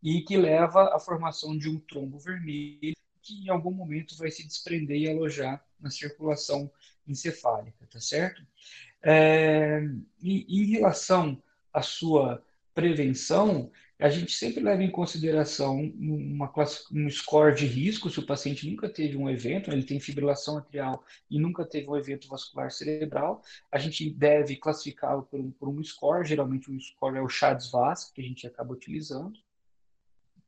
E 0.00 0.20
que 0.22 0.36
leva 0.36 0.94
à 0.94 1.00
formação 1.00 1.58
de 1.58 1.68
um 1.68 1.80
trombo 1.80 2.18
vermelho 2.18 2.94
que 3.22 3.44
em 3.44 3.50
algum 3.50 3.72
momento 3.72 4.16
vai 4.16 4.30
se 4.30 4.46
desprender 4.46 4.96
e 4.96 5.10
alojar 5.10 5.64
na 5.80 5.90
circulação 5.90 6.70
encefálica, 7.08 7.86
tá 7.90 8.00
certo? 8.00 8.40
É, 9.02 9.80
em, 10.22 10.46
em 10.48 10.64
relação 10.66 11.42
à 11.72 11.82
sua 11.82 12.40
prevenção, 12.72 13.70
a 14.00 14.08
gente 14.08 14.32
sempre 14.32 14.62
leva 14.62 14.82
em 14.82 14.90
consideração 14.90 15.78
uma 15.98 16.50
um 16.92 17.10
score 17.10 17.54
de 17.54 17.66
risco, 17.66 18.08
se 18.08 18.18
o 18.18 18.26
paciente 18.26 18.68
nunca 18.68 18.88
teve 18.88 19.16
um 19.16 19.28
evento, 19.28 19.70
ele 19.70 19.82
tem 19.82 20.00
fibrilação 20.00 20.56
atrial 20.56 21.04
e 21.30 21.38
nunca 21.38 21.64
teve 21.64 21.88
um 21.88 21.96
evento 21.96 22.26
vascular 22.26 22.70
cerebral, 22.70 23.42
a 23.70 23.78
gente 23.78 24.08
deve 24.08 24.56
classificá-lo 24.56 25.24
por, 25.24 25.38
um, 25.38 25.50
por 25.50 25.68
um 25.68 25.82
score, 25.84 26.26
geralmente 26.26 26.70
o 26.70 26.80
score 26.80 27.18
é 27.18 27.22
o 27.22 27.28
CHADS-VAS, 27.28 28.10
que 28.12 28.22
a 28.22 28.24
gente 28.24 28.46
acaba 28.46 28.72
utilizando. 28.72 29.38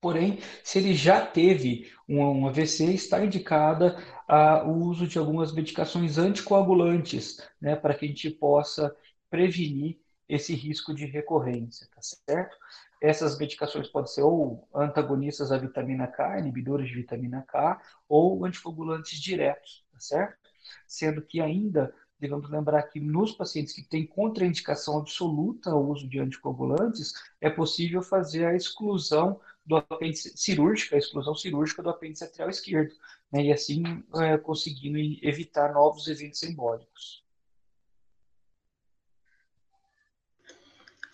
Porém, 0.00 0.40
se 0.64 0.78
ele 0.78 0.94
já 0.94 1.25
teve 1.25 1.92
um, 2.09 2.21
um 2.21 2.49
AVC, 2.49 2.87
está 2.87 3.25
indicada 3.25 4.02
a, 4.26 4.64
o 4.64 4.88
uso 4.88 5.06
de 5.06 5.18
algumas 5.18 5.52
medicações 5.52 6.18
anticoagulantes, 6.18 7.40
né, 7.61 7.76
para 7.76 7.94
que 7.94 8.06
a 8.06 8.09
gente 8.09 8.30
possa 8.30 8.97
prevenir 9.30 10.00
esse 10.28 10.54
risco 10.54 10.94
de 10.94 11.04
recorrência, 11.04 11.87
tá 11.94 12.00
certo? 12.00 12.56
Essas 13.02 13.37
medicações 13.37 13.88
podem 13.88 14.12
ser 14.12 14.23
ou 14.23 14.68
antagonistas 14.73 15.49
da 15.49 15.59
vitamina 15.59 16.06
K, 16.06 16.38
inibidores 16.38 16.87
de 16.87 16.94
vitamina 16.94 17.42
K, 17.42 17.82
ou 18.09 18.44
anticoagulantes 18.44 19.21
diretos, 19.21 19.85
tá 19.92 19.99
certo? 19.99 20.38
Sendo 20.87 21.21
que 21.21 21.40
ainda 21.40 21.92
devemos 22.21 22.49
lembrar 22.49 22.85
que 22.85 23.00
nos 23.00 23.32
pacientes 23.32 23.75
que 23.75 23.82
têm 23.82 24.06
contraindicação 24.06 24.99
absoluta 24.99 25.73
ao 25.73 25.85
uso 25.85 26.09
de 26.09 26.21
anticoagulantes, 26.21 27.12
é 27.40 27.50
possível 27.50 28.02
fazer 28.02 28.44
a 28.44 28.54
exclusão 28.54 29.40
do 29.66 29.75
apêndice 29.75 30.37
cirúrgica, 30.37 30.94
a 30.94 30.99
exclusão 31.00 31.35
cirúrgica 31.35 31.82
do 31.82 31.90
apêndice 31.90 32.23
atrial 32.23 32.49
esquerdo, 32.50 32.94
né, 33.32 33.47
e 33.47 33.52
assim 33.52 33.82
é, 34.14 34.38
conseguindo 34.38 34.99
evitar 35.26 35.73
novos 35.73 36.06
eventos 36.06 36.40
embólicos. 36.44 37.25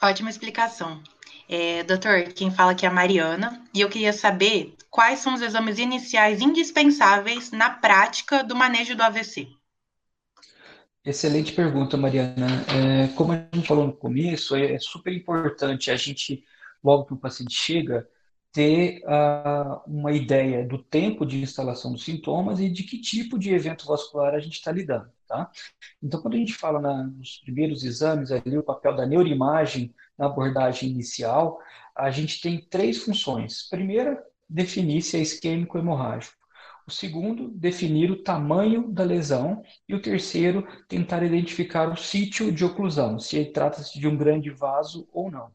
Ótima 0.02 0.28
explicação. 0.28 1.02
É, 1.48 1.82
doutor, 1.82 2.24
quem 2.34 2.50
fala 2.50 2.72
aqui 2.72 2.84
é 2.84 2.88
a 2.88 2.92
Mariana, 2.92 3.64
e 3.72 3.80
eu 3.80 3.88
queria 3.88 4.12
saber 4.12 4.74
quais 4.90 5.20
são 5.20 5.32
os 5.32 5.40
exames 5.40 5.78
iniciais 5.78 6.42
indispensáveis 6.42 7.50
na 7.50 7.70
prática 7.70 8.44
do 8.44 8.54
manejo 8.54 8.94
do 8.94 9.02
AVC. 9.02 9.48
Excelente 11.02 11.52
pergunta, 11.52 11.96
Mariana. 11.96 12.46
É, 12.68 13.08
como 13.16 13.32
a 13.32 13.48
gente 13.54 13.66
falou 13.66 13.86
no 13.86 13.94
começo, 13.94 14.54
é, 14.54 14.74
é 14.74 14.78
super 14.78 15.10
importante 15.10 15.90
a 15.90 15.96
gente, 15.96 16.44
logo 16.84 17.06
que 17.06 17.14
o 17.14 17.18
paciente 17.18 17.54
chega, 17.54 18.06
ter 18.52 19.02
uh, 19.04 19.80
uma 19.86 20.12
ideia 20.12 20.66
do 20.66 20.76
tempo 20.76 21.24
de 21.24 21.40
instalação 21.40 21.92
dos 21.92 22.04
sintomas 22.04 22.60
e 22.60 22.68
de 22.68 22.82
que 22.82 23.00
tipo 23.00 23.38
de 23.38 23.54
evento 23.54 23.86
vascular 23.86 24.34
a 24.34 24.40
gente 24.40 24.54
está 24.54 24.72
lidando, 24.72 25.10
tá? 25.26 25.50
Então, 26.02 26.20
quando 26.20 26.34
a 26.34 26.38
gente 26.38 26.54
fala 26.54 26.80
na, 26.80 27.04
nos 27.04 27.38
primeiros 27.38 27.84
exames, 27.84 28.30
ali 28.30 28.58
o 28.58 28.62
papel 28.62 28.94
da 28.94 29.06
neuroimagem 29.06 29.94
na 30.18 30.26
abordagem 30.26 30.90
inicial, 30.90 31.58
a 31.96 32.10
gente 32.10 32.40
tem 32.40 32.60
três 32.68 32.98
funções. 33.02 33.68
Primeira, 33.68 34.22
definir 34.48 35.02
se 35.02 35.16
é 35.16 35.20
isquêmico 35.20 35.76
ou 35.76 35.82
hemorrágico. 35.82 36.36
O 36.86 36.90
segundo, 36.90 37.50
definir 37.50 38.10
o 38.10 38.22
tamanho 38.22 38.90
da 38.90 39.04
lesão. 39.04 39.62
E 39.86 39.94
o 39.94 40.00
terceiro, 40.00 40.66
tentar 40.88 41.22
identificar 41.22 41.92
o 41.92 41.96
sítio 41.96 42.50
de 42.50 42.64
oclusão, 42.64 43.18
se 43.18 43.44
trata-se 43.46 43.98
de 43.98 44.08
um 44.08 44.16
grande 44.16 44.50
vaso 44.50 45.06
ou 45.12 45.30
não. 45.30 45.50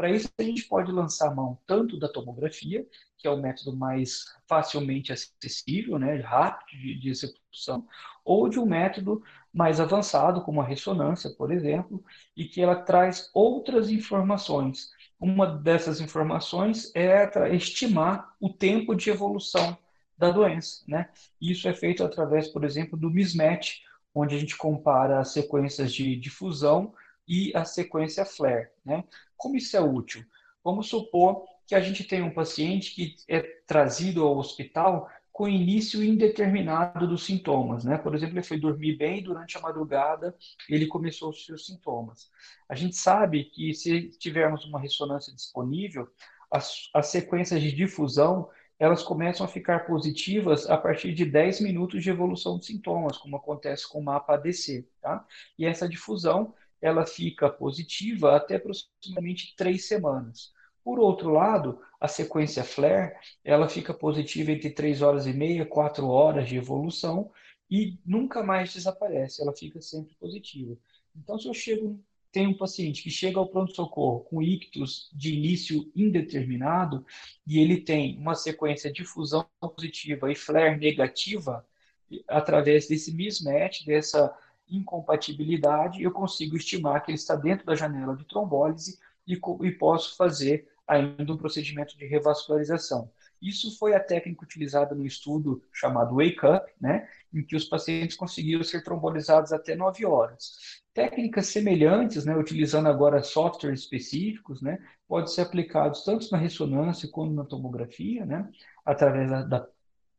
Para 0.00 0.08
isso, 0.08 0.30
a 0.38 0.42
gente 0.42 0.64
pode 0.64 0.90
lançar 0.90 1.34
mão 1.34 1.58
tanto 1.66 1.98
da 1.98 2.08
tomografia, 2.08 2.86
que 3.18 3.28
é 3.28 3.30
o 3.30 3.36
método 3.36 3.76
mais 3.76 4.24
facilmente 4.48 5.12
acessível, 5.12 5.98
né, 5.98 6.16
rápido 6.20 6.70
de, 6.70 6.98
de 6.98 7.10
execução, 7.10 7.86
ou 8.24 8.48
de 8.48 8.58
um 8.58 8.64
método 8.64 9.22
mais 9.52 9.78
avançado, 9.78 10.40
como 10.40 10.62
a 10.62 10.64
ressonância, 10.64 11.28
por 11.36 11.52
exemplo, 11.52 12.02
e 12.34 12.46
que 12.46 12.62
ela 12.62 12.76
traz 12.76 13.30
outras 13.34 13.90
informações. 13.90 14.90
Uma 15.20 15.46
dessas 15.46 16.00
informações 16.00 16.90
é 16.96 17.54
estimar 17.54 18.34
o 18.40 18.48
tempo 18.48 18.94
de 18.94 19.10
evolução 19.10 19.76
da 20.16 20.30
doença, 20.30 20.82
né? 20.88 21.10
Isso 21.38 21.68
é 21.68 21.74
feito 21.74 22.02
através, 22.02 22.48
por 22.48 22.64
exemplo, 22.64 22.98
do 22.98 23.10
mismatch, 23.10 23.82
onde 24.14 24.34
a 24.34 24.38
gente 24.38 24.56
compara 24.56 25.20
as 25.20 25.34
sequências 25.34 25.92
de 25.92 26.16
difusão 26.16 26.94
e 27.28 27.52
a 27.54 27.66
sequência 27.66 28.24
flare, 28.24 28.70
né? 28.82 29.04
Como 29.40 29.56
isso 29.56 29.76
é 29.76 29.80
útil? 29.80 30.24
Vamos 30.62 30.88
supor 30.88 31.44
que 31.66 31.74
a 31.74 31.80
gente 31.80 32.04
tem 32.04 32.22
um 32.22 32.34
paciente 32.34 32.94
que 32.94 33.16
é 33.26 33.40
trazido 33.66 34.22
ao 34.22 34.36
hospital 34.36 35.08
com 35.32 35.48
início 35.48 36.04
indeterminado 36.04 37.06
dos 37.06 37.24
sintomas, 37.24 37.84
né? 37.84 37.96
Por 37.96 38.14
exemplo, 38.14 38.34
ele 38.34 38.46
foi 38.46 38.58
dormir 38.58 38.96
bem 38.96 39.22
durante 39.22 39.56
a 39.56 39.60
madrugada, 39.60 40.36
ele 40.68 40.86
começou 40.86 41.30
os 41.30 41.46
seus 41.46 41.64
sintomas. 41.64 42.30
A 42.68 42.74
gente 42.74 42.96
sabe 42.96 43.44
que 43.44 43.72
se 43.72 44.10
tivermos 44.18 44.66
uma 44.66 44.78
ressonância 44.78 45.34
disponível, 45.34 46.06
as, 46.50 46.90
as 46.92 47.06
sequências 47.06 47.62
de 47.62 47.72
difusão 47.72 48.50
elas 48.80 49.02
começam 49.02 49.44
a 49.44 49.48
ficar 49.48 49.86
positivas 49.86 50.68
a 50.68 50.76
partir 50.76 51.12
de 51.12 51.26
10 51.26 51.60
minutos 51.60 52.02
de 52.02 52.08
evolução 52.08 52.58
de 52.58 52.64
sintomas, 52.64 53.18
como 53.18 53.36
acontece 53.36 53.86
com 53.86 54.00
o 54.00 54.02
mapa 54.02 54.34
ADC, 54.34 54.88
tá? 55.02 55.22
E 55.58 55.66
essa 55.66 55.86
difusão 55.86 56.54
ela 56.80 57.06
fica 57.06 57.48
positiva 57.48 58.36
até 58.36 58.56
aproximadamente 58.56 59.54
três 59.56 59.86
semanas. 59.86 60.52
Por 60.82 60.98
outro 60.98 61.30
lado, 61.30 61.80
a 62.00 62.08
sequência 62.08 62.64
flare, 62.64 63.14
ela 63.44 63.68
fica 63.68 63.92
positiva 63.92 64.50
entre 64.50 64.70
3 64.70 65.02
horas 65.02 65.26
e 65.26 65.32
meia, 65.32 65.66
4 65.66 66.06
horas 66.08 66.48
de 66.48 66.56
evolução 66.56 67.30
e 67.70 67.98
nunca 68.04 68.42
mais 68.42 68.72
desaparece, 68.72 69.42
ela 69.42 69.54
fica 69.54 69.80
sempre 69.80 70.14
positiva. 70.18 70.76
Então, 71.14 71.38
se 71.38 71.46
eu 71.46 71.54
chego, 71.54 72.00
tem 72.32 72.46
um 72.46 72.56
paciente 72.56 73.02
que 73.02 73.10
chega 73.10 73.38
ao 73.38 73.48
pronto-socorro 73.48 74.20
com 74.20 74.42
ictus 74.42 75.10
de 75.12 75.34
início 75.34 75.90
indeterminado 75.94 77.04
e 77.46 77.58
ele 77.58 77.80
tem 77.80 78.16
uma 78.16 78.34
sequência 78.34 78.90
de 78.90 79.04
fusão 79.04 79.46
positiva 79.60 80.30
e 80.30 80.34
flare 80.34 80.78
negativa, 80.78 81.66
através 82.26 82.88
desse 82.88 83.14
mismatch, 83.14 83.84
dessa 83.84 84.34
incompatibilidade, 84.70 86.02
eu 86.02 86.10
consigo 86.12 86.56
estimar 86.56 87.02
que 87.02 87.10
ele 87.10 87.18
está 87.18 87.34
dentro 87.34 87.66
da 87.66 87.74
janela 87.74 88.16
de 88.16 88.24
trombólise 88.24 88.98
e, 89.26 89.34
e 89.34 89.70
posso 89.72 90.16
fazer 90.16 90.68
ainda 90.86 91.32
um 91.32 91.36
procedimento 91.36 91.96
de 91.96 92.04
revascularização. 92.06 93.10
Isso 93.40 93.78
foi 93.78 93.94
a 93.94 94.00
técnica 94.00 94.44
utilizada 94.44 94.94
no 94.94 95.06
estudo 95.06 95.62
chamado 95.72 96.16
Wake 96.16 96.44
Up, 96.44 96.70
né, 96.80 97.08
em 97.32 97.42
que 97.42 97.56
os 97.56 97.64
pacientes 97.64 98.16
conseguiram 98.16 98.62
ser 98.62 98.82
trombolizados 98.82 99.52
até 99.52 99.74
9 99.74 100.04
horas. 100.04 100.82
Técnicas 100.92 101.46
semelhantes, 101.46 102.24
né, 102.24 102.36
utilizando 102.36 102.88
agora 102.88 103.22
softwares 103.22 103.80
específicos, 103.80 104.60
né, 104.60 104.78
podem 105.08 105.28
ser 105.28 105.42
aplicados 105.42 106.04
tanto 106.04 106.30
na 106.30 106.36
ressonância 106.36 107.08
quanto 107.10 107.32
na 107.32 107.44
tomografia, 107.44 108.26
né, 108.26 108.46
através 108.84 109.30
da, 109.30 109.42
da 109.42 109.68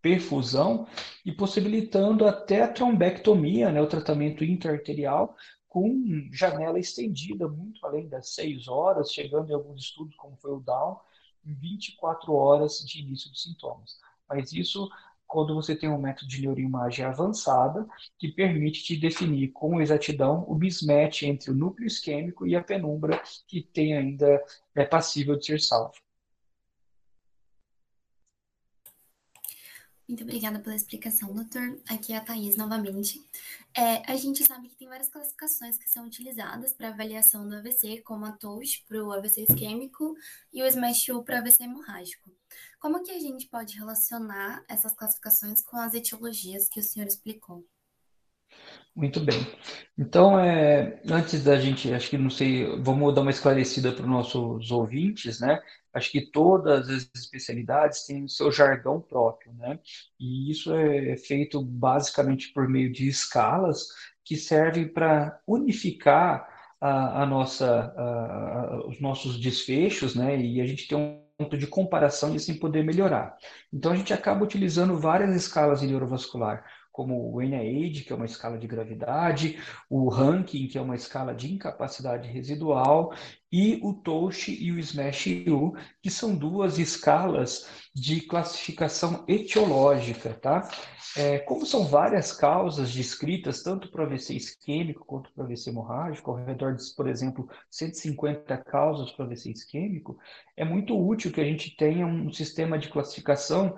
perfusão 0.02 0.88
e 1.26 1.32
possibilitando 1.32 2.26
até 2.26 2.62
a 2.64 2.68
trombectomia, 2.68 3.72
né, 3.72 3.82
o 3.82 3.88
tratamento 3.88 4.44
interarterial, 4.44 5.36
com 5.68 6.30
janela 6.34 6.80
estendida 6.80 7.48
muito 7.48 7.86
além 7.86 8.08
das 8.10 8.34
6 8.34 8.68
horas, 8.68 9.12
chegando 9.12 9.50
em 9.50 9.54
alguns 9.54 9.84
estudos, 9.84 10.16
como 10.16 10.36
foi 10.38 10.52
o 10.52 10.60
Down, 10.60 10.98
em 11.46 11.54
24 11.54 12.34
horas 12.34 12.80
de 12.80 13.00
início 13.00 13.32
de 13.32 13.40
sintomas. 13.40 14.00
Mas 14.28 14.52
isso 14.52 14.90
quando 15.32 15.56
você 15.56 15.74
tem 15.74 15.88
um 15.88 15.98
método 15.98 16.28
de 16.28 16.42
neuroimagem 16.42 17.06
avançada 17.06 17.88
que 18.20 18.28
permite 18.28 18.84
te 18.84 18.98
definir 18.98 19.54
com 19.54 19.80
exatidão 19.82 20.44
o 20.44 20.56
mismatch 20.56 21.24
entre 21.24 21.52
o 21.52 21.56
núcleo 21.56 21.88
isquêmico 21.88 22.46
e 22.46 22.54
a 22.54 22.62
penumbra 22.62 23.24
que 23.48 23.62
tem 23.62 23.96
ainda 23.96 24.44
é 24.76 24.84
passível 24.84 25.38
de 25.38 25.46
ser 25.46 25.62
salvo. 25.62 25.94
Muito 30.12 30.24
obrigada 30.24 30.60
pela 30.60 30.76
explicação, 30.76 31.34
doutor. 31.34 31.80
Aqui 31.88 32.12
é 32.12 32.18
a 32.18 32.20
Thaís 32.20 32.58
novamente. 32.58 33.26
É, 33.74 34.12
a 34.12 34.18
gente 34.18 34.44
sabe 34.44 34.68
que 34.68 34.76
tem 34.76 34.90
várias 34.90 35.08
classificações 35.08 35.78
que 35.78 35.90
são 35.90 36.06
utilizadas 36.06 36.74
para 36.74 36.90
avaliação 36.90 37.48
do 37.48 37.56
AVC, 37.56 38.02
como 38.02 38.26
a 38.26 38.34
TOAS 38.34 38.84
para 38.86 39.02
o 39.02 39.14
AVC 39.14 39.44
isquêmico 39.44 40.14
e 40.52 40.62
o 40.62 40.68
SMASH-U 40.68 41.24
para 41.24 41.36
o 41.36 41.38
AVC 41.38 41.64
hemorrágico. 41.64 42.30
Como 42.78 43.02
que 43.02 43.12
a 43.12 43.20
gente 43.22 43.48
pode 43.48 43.78
relacionar 43.78 44.66
essas 44.68 44.94
classificações 44.94 45.64
com 45.64 45.78
as 45.78 45.94
etiologias 45.94 46.68
que 46.68 46.82
o 46.82 46.84
senhor 46.84 47.08
explicou? 47.08 47.66
Muito 48.94 49.22
bem. 49.22 49.48
Então, 49.98 50.38
é, 50.38 51.02
antes 51.10 51.44
da 51.44 51.58
gente, 51.58 51.94
acho 51.94 52.10
que 52.10 52.18
não 52.18 52.30
sei, 52.30 52.66
vamos 52.82 53.16
dar 53.16 53.22
uma 53.22 53.32
esclarecida 53.32 53.92
para 53.92 54.04
os 54.04 54.10
nossos 54.10 54.70
ouvintes, 54.70 55.40
né? 55.40 55.62
Acho 55.94 56.12
que 56.12 56.30
todas 56.30 56.90
as 56.90 57.10
especialidades 57.16 58.06
têm 58.06 58.26
o 58.26 58.30
seu 58.30 58.52
jargão 58.52 59.00
próprio, 59.00 59.54
né? 59.54 59.80
E 60.20 60.52
isso 60.52 60.74
é 60.76 61.16
feito 61.16 61.62
basicamente 61.62 62.52
por 62.54 62.68
meio 62.68 62.92
de 62.92 63.08
escalas 63.08 63.88
que 64.26 64.36
servem 64.36 64.88
para 64.88 65.40
unificar 65.48 66.48
a, 66.80 67.24
a 67.24 67.26
nossa, 67.26 67.94
a, 67.96 68.88
os 68.88 69.00
nossos 69.00 69.40
desfechos, 69.40 70.16
né? 70.16 70.38
E 70.38 70.60
a 70.60 70.66
gente 70.66 70.88
tem 70.88 70.98
um 70.98 71.22
ponto 71.38 71.58
de 71.58 71.68
comparação 71.68 72.34
e 72.34 72.36
assim 72.38 72.60
poder 72.60 72.84
melhorar. 72.84 73.38
Então, 73.72 73.94
a 73.94 73.96
gente 73.96 74.14
acaba 74.14 74.44
utilizando 74.44 75.00
várias 75.00 75.34
escalas 75.36 75.82
em 75.82 75.88
neurovascular 75.88 76.66
como 76.92 77.34
o 77.34 77.42
NIAID, 77.42 78.04
que 78.04 78.12
é 78.12 78.16
uma 78.16 78.26
escala 78.26 78.58
de 78.58 78.68
gravidade, 78.68 79.58
o 79.90 80.10
Ranking, 80.10 80.68
que 80.68 80.78
é 80.78 80.82
uma 80.82 80.96
escala 80.96 81.34
de 81.34 81.52
incapacidade 81.52 82.28
residual, 82.28 83.14
e 83.52 83.80
o 83.84 83.94
TOSH 83.94 84.50
e 84.50 84.72
o 84.72 84.80
SMASH-U, 84.80 85.76
que 86.02 86.10
são 86.10 86.36
duas 86.36 86.80
escalas 86.80 87.68
de 87.94 88.22
classificação 88.22 89.26
etiológica, 89.28 90.34
tá? 90.34 90.70
É, 91.18 91.40
como 91.40 91.66
são 91.66 91.86
várias 91.86 92.32
causas 92.32 92.94
descritas, 92.94 93.62
tanto 93.62 93.92
para 93.92 94.06
AVC 94.06 94.34
isquêmico 94.34 95.06
quanto 95.06 95.30
para 95.34 95.44
AVC 95.44 95.70
hemorrágico, 95.70 96.32
ao 96.32 96.38
redor 96.38 96.76
de, 96.76 96.84
por 96.96 97.10
exemplo, 97.10 97.50
150 97.70 98.58
causas 98.60 99.12
para 99.12 99.26
AVC 99.26 99.52
isquêmico, 99.52 100.18
é 100.56 100.64
muito 100.64 100.98
útil 100.98 101.32
que 101.32 101.42
a 101.42 101.46
gente 101.46 101.76
tenha 101.76 102.08
um 102.08 102.32
sistema 102.32 102.80
de 102.80 102.88
classificação 102.88 103.78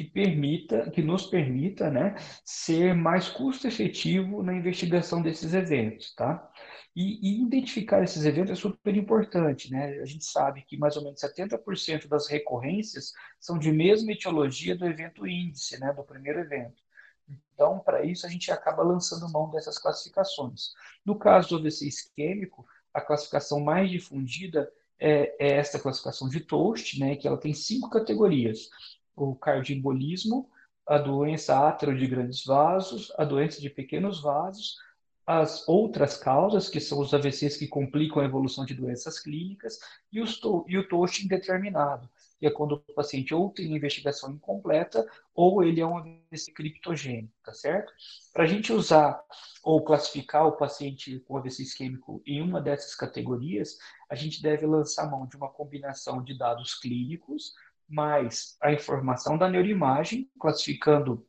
que 0.00 0.04
permita, 0.04 0.90
que 0.90 1.02
nos 1.02 1.26
permita, 1.26 1.90
né, 1.90 2.16
ser 2.42 2.94
mais 2.94 3.28
custo 3.28 3.68
efetivo 3.68 4.42
na 4.42 4.54
investigação 4.54 5.20
desses 5.20 5.52
eventos, 5.52 6.14
tá? 6.14 6.50
E, 6.96 7.20
e, 7.22 7.42
identificar 7.42 8.02
esses 8.02 8.24
eventos 8.24 8.52
é 8.52 8.54
super 8.54 8.96
importante, 8.96 9.70
né? 9.70 10.00
A 10.00 10.06
gente 10.06 10.24
sabe 10.24 10.62
que 10.62 10.78
mais 10.78 10.96
ou 10.96 11.04
menos 11.04 11.20
70% 11.20 12.08
das 12.08 12.28
recorrências 12.28 13.12
são 13.38 13.58
de 13.58 13.70
mesma 13.70 14.12
etiologia 14.12 14.74
do 14.74 14.86
evento 14.86 15.26
índice, 15.26 15.78
né, 15.78 15.92
do 15.92 16.02
primeiro 16.02 16.40
evento. 16.40 16.82
Então, 17.54 17.78
para 17.78 18.02
isso, 18.02 18.26
a 18.26 18.30
gente 18.30 18.50
acaba 18.50 18.82
lançando 18.82 19.30
mão 19.30 19.50
dessas 19.50 19.78
classificações. 19.78 20.72
No 21.04 21.18
caso 21.18 21.50
do 21.50 21.56
AVC 21.56 21.86
isquêmico, 21.86 22.66
a 22.92 23.02
classificação 23.02 23.60
mais 23.60 23.90
difundida 23.90 24.72
é, 24.98 25.36
é 25.38 25.58
esta 25.58 25.78
classificação 25.78 26.28
de 26.28 26.40
Toast, 26.40 26.98
né, 26.98 27.16
que 27.16 27.28
ela 27.28 27.38
tem 27.38 27.52
cinco 27.52 27.90
categorias 27.90 28.70
o 29.24 29.34
cardioembolismo, 29.36 30.48
a 30.86 30.98
doença 30.98 31.58
átero 31.68 31.96
de 31.96 32.06
grandes 32.06 32.44
vasos, 32.44 33.12
a 33.16 33.24
doença 33.24 33.60
de 33.60 33.70
pequenos 33.70 34.20
vasos, 34.20 34.76
as 35.26 35.68
outras 35.68 36.16
causas, 36.16 36.68
que 36.68 36.80
são 36.80 36.98
os 36.98 37.14
AVCs 37.14 37.56
que 37.56 37.68
complicam 37.68 38.20
a 38.20 38.24
evolução 38.24 38.64
de 38.64 38.74
doenças 38.74 39.20
clínicas, 39.20 39.78
e, 40.10 40.20
os 40.20 40.40
e 40.66 40.76
o 40.76 40.88
TOSH 40.88 41.20
indeterminado, 41.20 42.10
que 42.40 42.46
é 42.46 42.50
quando 42.50 42.72
o 42.72 42.94
paciente 42.94 43.32
ou 43.32 43.50
tem 43.50 43.72
investigação 43.72 44.32
incompleta 44.32 45.06
ou 45.32 45.62
ele 45.62 45.80
é 45.80 45.86
um 45.86 45.98
AVC 45.98 46.52
criptogênico, 46.52 47.32
tá 47.44 47.52
certo? 47.52 47.92
Para 48.32 48.42
a 48.42 48.46
gente 48.46 48.72
usar 48.72 49.22
ou 49.62 49.84
classificar 49.84 50.48
o 50.48 50.56
paciente 50.56 51.20
com 51.20 51.36
AVC 51.36 51.62
isquêmico 51.62 52.20
em 52.26 52.42
uma 52.42 52.60
dessas 52.60 52.96
categorias, 52.96 53.78
a 54.08 54.16
gente 54.16 54.42
deve 54.42 54.66
lançar 54.66 55.08
mão 55.08 55.26
de 55.26 55.36
uma 55.36 55.48
combinação 55.48 56.24
de 56.24 56.36
dados 56.36 56.74
clínicos, 56.74 57.54
mais 57.90 58.56
a 58.62 58.72
informação 58.72 59.36
da 59.36 59.48
neuroimagem, 59.48 60.30
classificando 60.38 61.26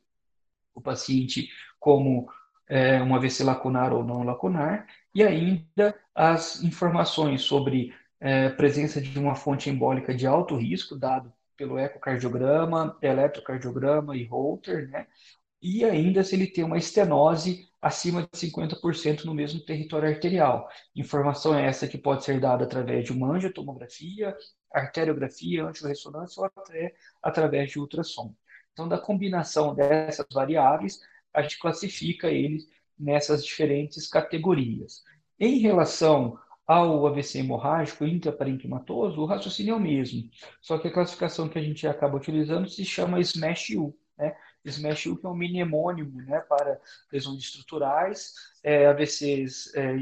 o 0.74 0.80
paciente 0.80 1.50
como 1.78 2.30
é, 2.68 3.02
um 3.02 3.14
AVC 3.14 3.44
lacunar 3.44 3.92
ou 3.92 4.04
não 4.04 4.22
lacunar, 4.22 4.86
e 5.14 5.22
ainda 5.22 5.94
as 6.14 6.62
informações 6.62 7.42
sobre 7.42 7.94
é, 8.20 8.48
presença 8.50 9.00
de 9.00 9.18
uma 9.18 9.34
fonte 9.34 9.68
embólica 9.68 10.14
de 10.14 10.26
alto 10.26 10.56
risco, 10.56 10.96
dado 10.96 11.32
pelo 11.56 11.78
ecocardiograma, 11.78 12.96
eletrocardiograma 13.02 14.16
e 14.16 14.24
Holter, 14.24 14.88
né? 14.88 15.06
e 15.62 15.84
ainda 15.84 16.24
se 16.24 16.34
ele 16.34 16.48
tem 16.48 16.64
uma 16.64 16.76
estenose 16.76 17.68
acima 17.80 18.22
de 18.22 18.28
50% 18.28 19.24
no 19.24 19.34
mesmo 19.34 19.60
território 19.60 20.08
arterial. 20.08 20.68
Informação 20.94 21.54
essa 21.54 21.86
que 21.86 21.96
pode 21.96 22.24
ser 22.24 22.40
dada 22.40 22.64
através 22.64 23.04
de 23.04 23.12
uma 23.12 23.32
angiotomografia, 23.32 24.36
arteriografia, 24.72 25.64
angiorressonância 25.64 26.40
ou 26.40 26.46
até 26.46 26.94
através 27.22 27.70
de 27.70 27.78
ultrassom. 27.78 28.34
Então, 28.72 28.88
da 28.88 28.98
combinação 28.98 29.74
dessas 29.74 30.26
variáveis, 30.32 31.00
a 31.32 31.42
gente 31.42 31.58
classifica 31.58 32.28
eles 32.28 32.68
nessas 32.98 33.44
diferentes 33.44 34.08
categorias. 34.08 35.02
Em 35.38 35.58
relação 35.58 36.38
ao 36.66 37.06
AVC 37.06 37.40
hemorrágico 37.40 38.04
intraparenquimatoso, 38.04 39.20
o 39.20 39.26
raciocínio 39.26 39.74
é 39.74 39.76
o 39.76 39.80
mesmo, 39.80 40.28
só 40.60 40.78
que 40.78 40.88
a 40.88 40.92
classificação 40.92 41.48
que 41.48 41.58
a 41.58 41.62
gente 41.62 41.86
acaba 41.86 42.16
utilizando 42.16 42.68
se 42.68 42.84
chama 42.84 43.20
SMASH-U, 43.20 43.94
né? 44.16 44.36
SMASH-U 44.64 45.16
que 45.16 45.26
é 45.26 45.28
um 45.28 45.34
mnemônimo 45.34 46.22
né, 46.22 46.38
para 46.40 46.80
lesões 47.12 47.40
estruturais, 47.40 48.34
é, 48.62 48.86
AVCs 48.86 49.74
é, 49.74 49.96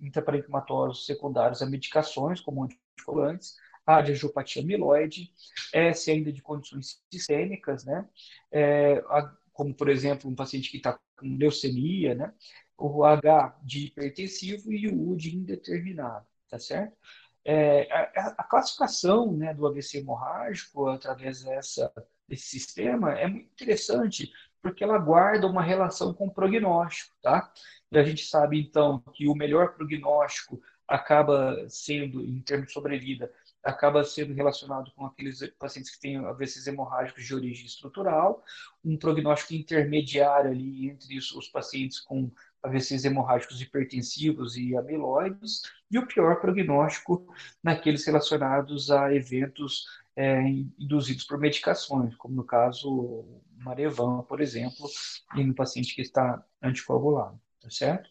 intraparenquimatosos 0.00 1.04
secundários 1.04 1.60
a 1.60 1.66
medicações, 1.66 2.40
como 2.40 2.62
anticoagulantes, 2.62 3.56
a 3.88 4.02
de 4.02 4.12
angiopatia 4.12 4.62
amiloide, 4.62 5.32
S 5.72 6.10
ainda 6.10 6.30
de 6.30 6.42
condições 6.42 7.02
sistêmicas, 7.10 7.86
né? 7.86 8.06
É, 8.52 8.98
a, 9.08 9.34
como, 9.50 9.74
por 9.74 9.88
exemplo, 9.88 10.30
um 10.30 10.34
paciente 10.34 10.70
que 10.70 10.76
está 10.76 10.98
com 11.16 11.38
leucemia, 11.38 12.14
né? 12.14 12.34
O 12.76 13.02
H 13.02 13.58
de 13.62 13.86
hipertensivo 13.86 14.70
e 14.70 14.88
o 14.88 15.10
U 15.10 15.16
de 15.16 15.34
indeterminado, 15.34 16.26
tá 16.50 16.58
certo? 16.58 16.94
É, 17.42 17.90
a, 17.90 18.34
a, 18.38 18.44
classificação 18.44 19.32
né, 19.32 19.54
do 19.54 19.66
AVC 19.66 19.98
hemorrágico 19.98 20.86
através 20.88 21.42
dessa, 21.42 21.90
desse 22.28 22.46
sistema 22.46 23.18
é 23.18 23.26
muito 23.26 23.50
interessante, 23.52 24.30
porque 24.60 24.84
ela 24.84 24.98
guarda 24.98 25.46
uma 25.46 25.62
relação 25.62 26.12
com 26.12 26.26
o 26.26 26.34
prognóstico, 26.34 27.16
tá? 27.22 27.50
E 27.90 27.98
a 27.98 28.04
gente 28.04 28.26
sabe, 28.26 28.60
então, 28.60 29.02
que 29.14 29.26
o 29.26 29.34
melhor 29.34 29.74
prognóstico 29.74 30.60
acaba 30.86 31.66
sendo, 31.70 32.22
em 32.22 32.40
termos 32.42 32.68
de 32.68 32.72
sobrevida, 32.74 33.32
acaba 33.68 34.02
sendo 34.02 34.32
relacionado 34.32 34.90
com 34.92 35.04
aqueles 35.04 35.46
pacientes 35.58 35.90
que 35.90 36.00
têm 36.00 36.16
AVCs 36.16 36.66
hemorrágicos 36.66 37.24
de 37.24 37.34
origem 37.34 37.66
estrutural, 37.66 38.42
um 38.82 38.96
prognóstico 38.96 39.54
intermediário 39.54 40.50
ali 40.50 40.88
entre 40.88 41.18
os, 41.18 41.30
os 41.32 41.48
pacientes 41.48 42.00
com 42.00 42.30
AVCs 42.62 43.04
hemorrágicos 43.04 43.60
hipertensivos 43.60 44.56
e 44.56 44.74
amiloides, 44.74 45.62
e 45.90 45.98
o 45.98 46.06
pior 46.06 46.40
prognóstico 46.40 47.26
naqueles 47.62 48.06
relacionados 48.06 48.90
a 48.90 49.14
eventos 49.14 49.86
é, 50.16 50.40
induzidos 50.78 51.24
por 51.24 51.38
medicações, 51.38 52.16
como 52.16 52.34
no 52.34 52.44
caso 52.44 53.24
Marevan, 53.58 54.22
por 54.22 54.40
exemplo, 54.40 54.88
em 55.36 55.50
um 55.50 55.54
paciente 55.54 55.94
que 55.94 56.00
está 56.00 56.42
anticoagulado, 56.62 57.38
tá 57.60 57.70
certo? 57.70 58.10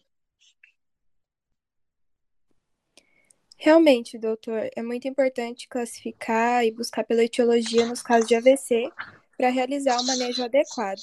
Realmente, 3.60 4.16
doutor, 4.16 4.70
é 4.74 4.82
muito 4.82 5.08
importante 5.08 5.66
classificar 5.66 6.64
e 6.64 6.70
buscar 6.70 7.02
pela 7.02 7.24
etiologia 7.24 7.84
nos 7.86 8.00
casos 8.00 8.28
de 8.28 8.36
AVC 8.36 8.88
para 9.36 9.50
realizar 9.50 10.00
o 10.00 10.06
manejo 10.06 10.44
adequado. 10.44 11.02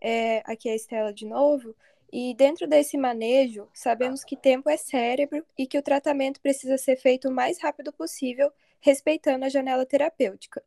É, 0.00 0.40
aqui 0.46 0.68
é 0.68 0.72
a 0.72 0.76
Estela 0.76 1.12
de 1.12 1.26
novo. 1.26 1.74
E 2.12 2.32
dentro 2.34 2.68
desse 2.68 2.96
manejo, 2.96 3.68
sabemos 3.74 4.22
que 4.22 4.36
tempo 4.36 4.70
é 4.70 4.76
cérebro 4.76 5.44
e 5.58 5.66
que 5.66 5.78
o 5.78 5.82
tratamento 5.82 6.40
precisa 6.40 6.78
ser 6.78 6.96
feito 6.96 7.28
o 7.28 7.32
mais 7.32 7.60
rápido 7.60 7.92
possível, 7.92 8.52
respeitando 8.80 9.44
a 9.44 9.48
janela 9.48 9.84
terapêutica. 9.84 10.62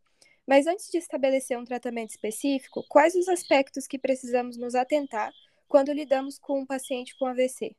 Mas 0.45 0.67
antes 0.67 0.91
de 0.91 0.97
estabelecer 0.97 1.57
um 1.57 1.63
tratamento 1.63 2.09
específico, 2.09 2.85
quais 2.89 3.15
os 3.15 3.29
aspectos 3.29 3.87
que 3.87 3.97
precisamos 3.97 4.57
nos 4.57 4.75
atentar 4.75 5.31
quando 5.69 5.93
lidamos 5.93 6.37
com 6.37 6.59
um 6.59 6.65
paciente 6.65 7.15
com 7.17 7.25
AVC? 7.25 7.73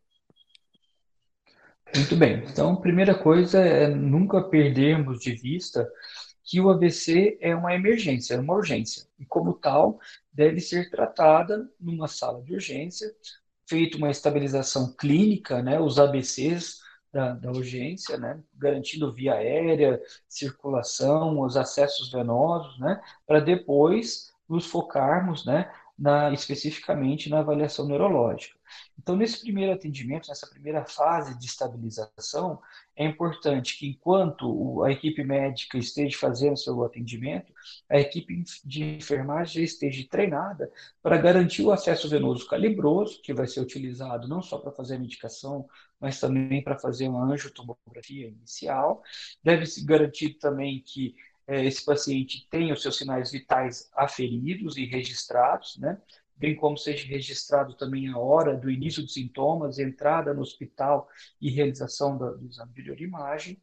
Muito 1.92 2.16
bem. 2.16 2.44
Então, 2.50 2.76
primeira 2.76 3.14
coisa 3.14 3.60
é 3.60 3.88
nunca 3.88 4.42
perdermos 4.42 5.20
de 5.20 5.32
vista 5.34 5.88
que 6.42 6.60
o 6.60 6.68
AVC 6.70 7.38
é 7.40 7.54
uma 7.54 7.74
emergência, 7.74 8.34
é 8.34 8.38
uma 8.38 8.54
urgência. 8.54 9.06
E, 9.18 9.24
como 9.24 9.54
tal, 9.54 9.98
deve 10.32 10.60
ser 10.60 10.90
tratada 10.90 11.68
numa 11.80 12.08
sala 12.08 12.42
de 12.42 12.52
urgência, 12.52 13.10
feita 13.66 13.96
uma 13.96 14.10
estabilização 14.10 14.92
clínica, 14.94 15.62
né, 15.62 15.80
os 15.80 15.98
ABCs 15.98 16.80
da, 17.12 17.32
da 17.32 17.50
urgência, 17.50 18.18
né, 18.18 18.40
garantindo 18.54 19.12
via 19.12 19.34
aérea, 19.34 20.00
circulação, 20.28 21.40
os 21.40 21.56
acessos 21.56 22.10
venosos, 22.10 22.78
né, 22.78 23.00
para 23.26 23.40
depois 23.40 24.32
nos 24.48 24.66
focarmos, 24.66 25.46
né, 25.46 25.72
na, 25.98 26.32
especificamente 26.32 27.30
na 27.30 27.38
avaliação 27.38 27.86
neurológica. 27.86 28.58
Então, 28.98 29.16
nesse 29.16 29.40
primeiro 29.40 29.72
atendimento, 29.72 30.28
nessa 30.28 30.48
primeira 30.48 30.84
fase 30.84 31.38
de 31.38 31.46
estabilização, 31.46 32.60
é 32.96 33.04
importante 33.04 33.78
que, 33.78 33.86
enquanto 33.86 34.82
a 34.82 34.90
equipe 34.90 35.22
médica 35.22 35.78
esteja 35.78 36.16
fazendo 36.18 36.56
seu 36.56 36.82
atendimento, 36.84 37.52
a 37.88 37.98
equipe 37.98 38.42
de 38.64 38.96
enfermagem 38.96 39.62
esteja 39.62 40.06
treinada 40.08 40.70
para 41.02 41.16
garantir 41.16 41.62
o 41.62 41.70
acesso 41.70 42.08
venoso 42.08 42.46
calibroso, 42.48 43.20
que 43.22 43.32
vai 43.32 43.46
ser 43.46 43.60
utilizado 43.60 44.26
não 44.26 44.42
só 44.42 44.58
para 44.58 44.72
fazer 44.72 44.96
a 44.96 44.98
medicação, 44.98 45.68
mas 46.00 46.18
também 46.18 46.62
para 46.62 46.78
fazer 46.78 47.08
uma 47.08 47.24
angiotomografia 47.24 48.28
inicial. 48.28 49.02
Deve-se 49.42 49.84
garantir 49.84 50.34
também 50.34 50.82
que 50.84 51.14
esse 51.46 51.84
paciente 51.84 52.46
tenha 52.50 52.72
os 52.72 52.82
seus 52.82 52.96
sinais 52.96 53.30
vitais 53.32 53.90
aferidos 53.94 54.76
e 54.76 54.84
registrados, 54.84 55.76
né? 55.78 55.98
bem 56.36 56.54
como 56.54 56.76
seja 56.76 57.06
registrado 57.06 57.74
também 57.74 58.08
a 58.08 58.18
hora 58.18 58.56
do 58.56 58.70
início 58.70 59.02
dos 59.02 59.14
sintomas, 59.14 59.78
entrada 59.78 60.34
no 60.34 60.42
hospital 60.42 61.08
e 61.40 61.50
realização 61.50 62.16
do, 62.16 62.36
do 62.36 62.48
exame 62.48 62.72
de 62.72 62.82
neuroimagem. 62.82 63.60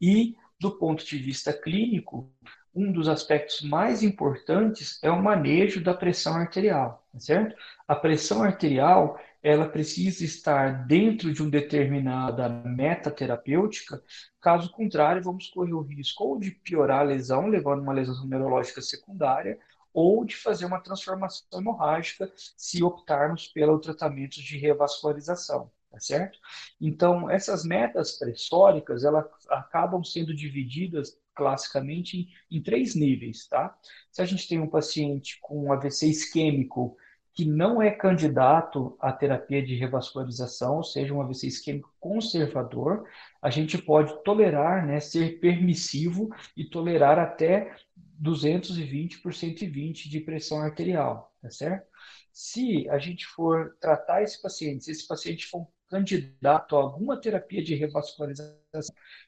E, 0.00 0.34
do 0.58 0.72
ponto 0.78 1.04
de 1.04 1.18
vista 1.18 1.52
clínico, 1.52 2.32
um 2.74 2.92
dos 2.92 3.08
aspectos 3.08 3.62
mais 3.62 4.02
importantes 4.02 4.98
é 5.02 5.10
o 5.10 5.22
manejo 5.22 5.82
da 5.82 5.94
pressão 5.94 6.34
arterial, 6.34 7.06
tá 7.12 7.18
certo? 7.18 7.56
A 7.88 7.94
pressão 7.94 8.42
arterial, 8.42 9.18
ela 9.46 9.68
precisa 9.68 10.24
estar 10.24 10.88
dentro 10.88 11.32
de 11.32 11.40
uma 11.40 11.52
determinada 11.52 12.48
meta 12.48 13.12
terapêutica, 13.12 14.02
caso 14.40 14.72
contrário, 14.72 15.22
vamos 15.22 15.46
correr 15.46 15.72
o 15.72 15.82
risco 15.82 16.24
ou 16.24 16.40
de 16.40 16.50
piorar 16.50 17.02
a 17.02 17.04
lesão, 17.04 17.46
levando 17.46 17.80
uma 17.80 17.92
lesão 17.92 18.26
neurológica 18.26 18.82
secundária, 18.82 19.56
ou 19.94 20.24
de 20.24 20.34
fazer 20.34 20.64
uma 20.64 20.80
transformação 20.80 21.46
hemorrágica 21.60 22.28
se 22.56 22.82
optarmos 22.82 23.46
pelo 23.46 23.78
tratamento 23.78 24.42
de 24.42 24.58
revascularização, 24.58 25.70
tá 25.92 26.00
certo? 26.00 26.40
Então, 26.80 27.30
essas 27.30 27.64
metas 27.64 28.18
pressóricas, 28.18 29.04
elas 29.04 29.26
acabam 29.48 30.02
sendo 30.02 30.34
divididas 30.34 31.16
classicamente 31.36 32.16
em, 32.50 32.58
em 32.58 32.60
três 32.60 32.96
níveis, 32.96 33.46
tá? 33.46 33.78
Se 34.10 34.20
a 34.20 34.24
gente 34.24 34.48
tem 34.48 34.58
um 34.58 34.68
paciente 34.68 35.38
com 35.40 35.72
AVC 35.72 36.08
isquêmico 36.08 36.96
que 37.36 37.44
não 37.44 37.82
é 37.82 37.90
candidato 37.90 38.96
à 38.98 39.12
terapia 39.12 39.62
de 39.62 39.74
revascularização, 39.74 40.78
ou 40.78 40.82
seja, 40.82 41.12
um 41.12 41.20
AVC 41.20 41.46
isquêmico 41.46 41.92
conservador, 42.00 43.06
a 43.42 43.50
gente 43.50 43.76
pode 43.76 44.24
tolerar, 44.24 44.86
né, 44.86 45.00
ser 45.00 45.38
permissivo 45.38 46.30
e 46.56 46.64
tolerar 46.64 47.18
até 47.18 47.76
220 47.94 49.18
por 49.18 49.34
120 49.34 50.08
de 50.08 50.20
pressão 50.20 50.62
arterial, 50.62 51.30
tá 51.42 51.50
certo? 51.50 51.86
Se 52.32 52.88
a 52.88 52.98
gente 52.98 53.26
for 53.26 53.76
tratar 53.82 54.22
esse 54.22 54.40
paciente, 54.40 54.84
se 54.84 54.92
esse 54.92 55.06
paciente 55.06 55.46
for 55.46 55.68
candidato 55.88 56.76
a 56.76 56.80
alguma 56.80 57.20
terapia 57.20 57.62
de 57.62 57.74
revascularização, 57.74 58.56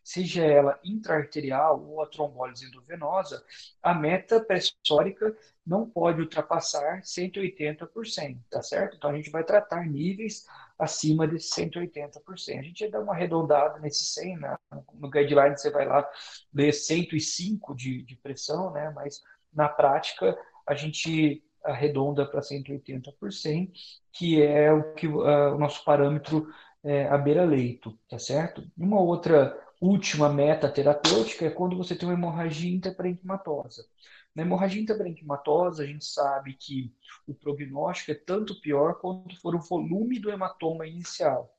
seja 0.03 0.44
ela 0.44 0.79
intraarterial 0.85 1.83
ou 1.83 2.03
a 2.03 2.07
trombólise 2.07 2.66
endovenosa, 2.66 3.44
a 3.83 3.94
meta 3.94 4.40
pressórica 4.40 5.37
não 5.64 5.88
pode 5.88 6.21
ultrapassar 6.21 7.03
180%, 7.03 8.38
tá 8.51 8.62
certo? 8.62 8.97
Então 8.97 9.11
a 9.11 9.16
gente 9.16 9.31
vai 9.31 9.44
tratar 9.44 9.87
níveis 9.87 10.47
acima 10.79 11.29
de 11.29 11.37
180%. 11.37 12.59
A 12.59 12.62
gente 12.62 12.88
dar 12.88 13.01
uma 13.01 13.12
arredondada 13.12 13.79
nesse 13.79 14.05
100, 14.05 14.38
né? 14.38 14.57
no 14.94 15.11
guideline 15.11 15.57
você 15.57 15.71
vai 15.71 15.87
lá 15.87 16.09
ler 16.53 16.73
105 16.73 17.75
de, 17.75 18.03
de 18.03 18.16
pressão, 18.16 18.73
né? 18.73 18.90
Mas 18.94 19.23
na 19.53 19.68
prática 19.68 20.37
a 20.66 20.75
gente 20.75 21.42
arredonda 21.68 22.26
para 22.26 22.40
180%, 22.40 23.70
que 24.12 24.42
é 24.42 24.72
o 24.72 24.94
que 24.94 25.07
uh, 25.07 25.54
o 25.54 25.59
nosso 25.59 25.85
parâmetro 25.85 26.48
é, 26.83 27.07
à 27.09 27.18
beira-leito, 27.18 27.98
tá 28.09 28.18
certo? 28.18 28.64
Uma 28.76 29.00
outra 29.00 29.59
última 29.81 30.28
meta 30.28 30.68
terapêutica 30.68 31.46
é 31.46 31.50
quando 31.50 31.76
você 31.76 31.94
tem 31.94 32.09
uma 32.09 32.14
hemorragia 32.16 32.74
intraparenquimatosa. 32.74 33.87
Na 34.35 34.42
hemorragia 34.42 34.83
intraparenquimatosa, 34.83 35.83
a 35.83 35.87
gente 35.87 36.04
sabe 36.04 36.54
que 36.54 36.92
o 37.26 37.35
prognóstico 37.35 38.12
é 38.12 38.14
tanto 38.14 38.61
pior 38.61 38.94
quanto 39.00 39.40
for 39.40 39.54
o 39.54 39.61
volume 39.61 40.18
do 40.18 40.31
hematoma 40.31 40.87
inicial. 40.87 41.52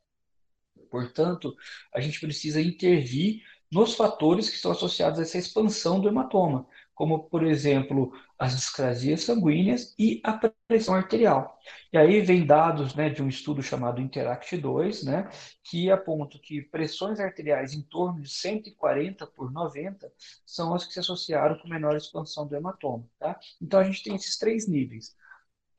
Portanto, 0.89 1.55
a 1.93 1.99
gente 1.99 2.19
precisa 2.19 2.61
intervir 2.61 3.43
nos 3.71 3.95
fatores 3.95 4.49
que 4.49 4.55
estão 4.55 4.71
associados 4.71 5.19
a 5.19 5.23
essa 5.23 5.37
expansão 5.37 5.99
do 5.99 6.07
hematoma, 6.07 6.65
como, 6.99 7.29
por 7.29 7.45
exemplo, 7.45 8.11
as 8.37 8.57
discrasias 8.57 9.23
sanguíneas 9.23 9.95
e 9.97 10.19
a 10.21 10.37
pressão 10.67 10.93
arterial. 10.93 11.57
E 11.93 11.97
aí 11.97 12.19
vem 12.19 12.45
dados 12.45 12.93
né, 12.93 13.09
de 13.09 13.23
um 13.23 13.29
estudo 13.29 13.63
chamado 13.63 14.01
Interact2, 14.01 15.05
né, 15.05 15.29
que 15.63 15.89
aponta 15.89 16.37
que 16.37 16.61
pressões 16.61 17.21
arteriais 17.21 17.73
em 17.73 17.81
torno 17.83 18.21
de 18.21 18.29
140 18.29 19.25
por 19.27 19.49
90 19.49 20.11
são 20.45 20.73
as 20.73 20.85
que 20.85 20.91
se 20.91 20.99
associaram 20.99 21.57
com 21.59 21.69
menor 21.69 21.95
expansão 21.95 22.45
do 22.45 22.53
hematoma. 22.53 23.05
Tá? 23.17 23.39
Então 23.61 23.79
a 23.79 23.83
gente 23.85 24.03
tem 24.03 24.15
esses 24.15 24.37
três 24.37 24.67
níveis. 24.67 25.15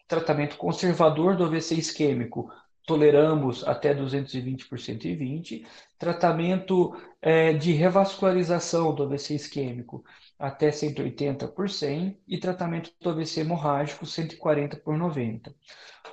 Tratamento 0.09 0.57
conservador 0.57 1.37
do 1.37 1.45
AVC 1.45 1.75
isquêmico, 1.75 2.51
toleramos 2.87 3.67
até 3.67 3.95
220 3.95 4.67
por 4.67 4.79
120. 4.79 5.67
Tratamento 5.99 6.97
é, 7.21 7.53
de 7.53 7.73
revascularização 7.73 8.95
do 8.95 9.03
AVC 9.03 9.35
isquêmico, 9.35 10.05
até 10.39 10.73
180 10.73 11.49
por 11.49 11.69
100 11.69 12.19
e 12.27 12.39
tratamento 12.39 12.91
do 13.01 13.11
AVC 13.11 13.41
hemorrágico 13.41 14.07
140 14.07 14.77
por 14.79 14.97
90. 14.97 15.55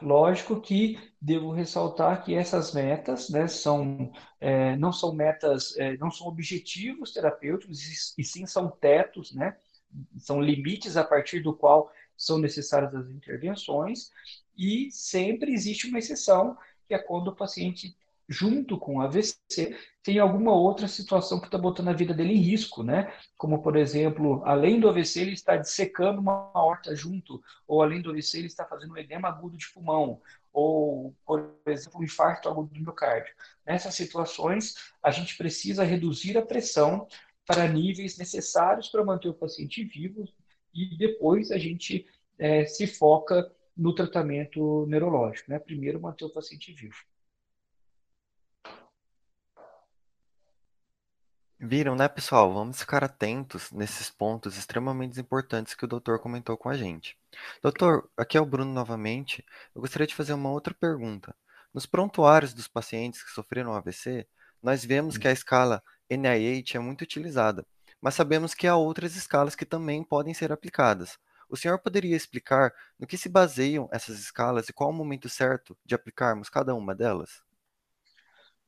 Lógico 0.02 0.62
que 0.62 1.00
devo 1.20 1.52
ressaltar 1.52 2.24
que 2.24 2.36
essas 2.36 2.74
metas 2.74 3.30
né, 3.30 3.48
são, 3.48 4.12
é, 4.40 4.76
não 4.76 4.92
são 4.92 5.14
metas, 5.14 5.76
é, 5.78 5.98
não 5.98 6.12
são 6.12 6.28
objetivos 6.28 7.14
terapêuticos, 7.14 8.14
e 8.18 8.24
sim 8.24 8.46
são 8.46 8.70
tetos, 8.70 9.34
né, 9.34 9.56
são 10.18 10.42
limites 10.42 10.98
a 10.98 11.04
partir 11.04 11.40
do 11.40 11.56
qual 11.56 11.92
são 12.16 12.38
necessárias 12.38 12.94
as 12.94 13.10
intervenções, 13.10 14.12
e 14.58 14.90
sempre 14.92 15.54
existe 15.54 15.88
uma 15.88 16.00
exceção, 16.00 16.58
que 16.88 16.94
é 16.94 17.00
quando 17.00 17.30
o 17.30 17.36
paciente 17.36 17.96
junto 18.30 18.78
com 18.78 18.98
o 18.98 19.02
AVC, 19.02 19.78
tem 20.04 20.20
alguma 20.20 20.54
outra 20.54 20.88
situação 20.88 21.40
que 21.40 21.46
está 21.46 21.58
botando 21.58 21.88
a 21.88 21.94
vida 21.94 22.14
dele 22.14 22.34
em 22.34 22.42
risco, 22.42 22.84
né? 22.84 23.14
Como, 23.38 23.62
por 23.62 23.78
exemplo, 23.78 24.42
além 24.46 24.80
do 24.80 24.90
AVC, 24.90 25.22
ele 25.22 25.34
está 25.34 25.56
dissecando 25.56 26.20
uma 26.20 26.52
horta 26.54 26.96
junto, 26.96 27.42
ou 27.66 27.82
além 27.82 28.02
do 28.02 28.10
AVC, 28.10 28.40
ele 28.40 28.48
está 28.48 28.66
fazendo 28.66 28.94
um 28.94 28.98
edema 28.98 29.30
agudo 29.30 29.56
de 29.56 29.70
pulmão, 29.70 30.22
ou, 30.52 31.16
por 31.26 31.56
exemplo, 31.66 32.02
um 32.02 32.04
infarto 32.04 32.50
agudo 32.50 32.74
do 32.74 32.82
miocárdio. 32.82 33.34
Nessas 33.66 33.96
situações, 33.96 34.76
a 35.02 35.12
gente 35.12 35.38
precisa 35.38 35.84
reduzir 35.84 36.38
a 36.38 36.46
pressão 36.46 37.08
para 37.46 37.68
níveis 37.68 38.18
necessários 38.18 38.90
para 38.90 39.06
manter 39.06 39.30
o 39.30 39.34
paciente 39.34 39.84
vivo 39.86 40.28
e 40.74 40.98
depois 40.98 41.50
a 41.50 41.58
gente 41.58 42.06
é, 42.38 42.66
se 42.66 42.86
foca 42.86 43.50
no 43.78 43.94
tratamento 43.94 44.86
neurológico, 44.88 45.52
né? 45.52 45.60
Primeiro 45.60 46.02
manter 46.02 46.26
o 46.26 46.34
paciente 46.34 46.74
vivo. 46.74 46.98
Viram, 51.60 51.96
né, 51.96 52.08
pessoal? 52.08 52.54
Vamos 52.54 52.80
ficar 52.80 53.04
atentos 53.04 53.72
nesses 53.72 54.10
pontos 54.10 54.58
extremamente 54.58 55.20
importantes 55.20 55.74
que 55.74 55.86
o 55.86 55.88
doutor 55.88 56.20
comentou 56.20 56.56
com 56.56 56.70
a 56.70 56.78
gente. 56.78 57.18
Doutor, 57.64 58.10
aqui 58.16 58.38
é 58.38 58.42
o 58.42 58.46
Bruno 58.46 58.72
novamente. 58.72 59.44
Eu 59.74 59.82
gostaria 59.82 60.06
de 60.06 60.14
fazer 60.14 60.34
uma 60.34 60.52
outra 60.52 60.74
pergunta. 60.74 61.36
Nos 61.74 61.86
prontuários 61.86 62.54
dos 62.54 62.68
pacientes 62.68 63.24
que 63.24 63.32
sofreram 63.32 63.74
AVC, 63.74 64.28
nós 64.62 64.86
vemos 64.86 65.18
que 65.18 65.28
a 65.28 65.32
escala 65.32 65.84
NIH 66.10 66.78
é 66.78 66.80
muito 66.80 67.02
utilizada, 67.02 67.66
mas 68.02 68.14
sabemos 68.14 68.54
que 68.54 68.68
há 68.68 68.76
outras 68.76 69.16
escalas 69.16 69.56
que 69.56 69.66
também 69.66 70.04
podem 70.04 70.34
ser 70.34 70.52
aplicadas. 70.52 71.18
O 71.50 71.56
senhor 71.56 71.80
poderia 71.80 72.16
explicar 72.16 72.74
no 73.00 73.08
que 73.08 73.18
se 73.18 73.30
baseiam 73.30 73.88
essas 73.92 74.20
escalas 74.20 74.68
e 74.70 74.74
qual 74.74 74.90
o 74.90 74.94
momento 74.94 75.30
certo 75.30 75.78
de 75.86 75.96
aplicarmos 75.96 76.50
cada 76.50 76.76
uma 76.76 76.94
delas? 76.94 77.42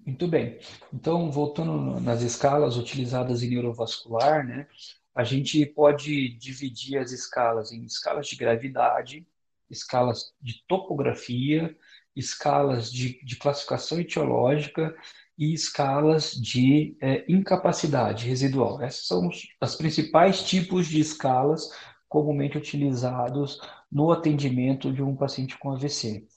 Muito 0.05 0.27
bem. 0.27 0.59
Então, 0.93 1.29
voltando 1.29 1.99
nas 1.99 2.21
escalas 2.21 2.77
utilizadas 2.77 3.43
em 3.43 3.49
neurovascular, 3.49 4.45
né, 4.45 4.67
a 5.13 5.23
gente 5.23 5.65
pode 5.65 6.29
dividir 6.37 6.97
as 6.97 7.11
escalas 7.11 7.71
em 7.71 7.83
escalas 7.83 8.27
de 8.27 8.35
gravidade, 8.35 9.27
escalas 9.69 10.33
de 10.41 10.63
topografia, 10.67 11.75
escalas 12.15 12.91
de, 12.91 13.23
de 13.23 13.35
classificação 13.35 13.99
etiológica 13.99 14.95
e 15.37 15.53
escalas 15.53 16.31
de 16.33 16.97
é, 17.01 17.25
incapacidade 17.27 18.27
residual. 18.27 18.81
Esses 18.83 19.05
são 19.05 19.27
os 19.27 19.47
as 19.59 19.75
principais 19.75 20.43
tipos 20.43 20.87
de 20.87 20.99
escalas 20.99 21.69
comumente 22.09 22.57
utilizados 22.57 23.61
no 23.91 24.11
atendimento 24.11 24.91
de 24.91 25.01
um 25.01 25.15
paciente 25.15 25.57
com 25.57 25.71
AVC. 25.71 26.27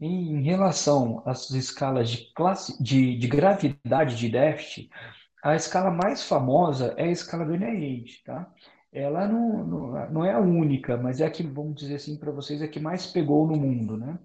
Em 0.00 0.42
relação 0.42 1.22
às 1.26 1.50
escalas 1.50 2.08
de, 2.08 2.32
classe, 2.34 2.82
de, 2.82 3.16
de 3.18 3.28
gravidade 3.28 4.16
de 4.16 4.30
déficit, 4.30 4.90
a 5.44 5.54
escala 5.54 5.90
mais 5.90 6.22
famosa 6.22 6.94
é 6.96 7.04
a 7.04 7.10
escala 7.10 7.44
do 7.44 7.54
NIH, 7.54 8.22
tá? 8.24 8.50
Ela 8.92 9.28
não, 9.28 9.64
não, 9.64 10.10
não 10.10 10.24
é 10.24 10.32
a 10.32 10.40
única, 10.40 10.96
mas 10.96 11.20
é 11.20 11.26
a 11.26 11.30
que, 11.30 11.44
vamos 11.44 11.76
dizer 11.76 11.96
assim 11.96 12.16
para 12.18 12.32
vocês, 12.32 12.60
é 12.60 12.64
a 12.64 12.68
que 12.68 12.80
mais 12.80 13.06
pegou 13.06 13.46
no 13.46 13.56
mundo, 13.56 13.96
né? 13.96 14.18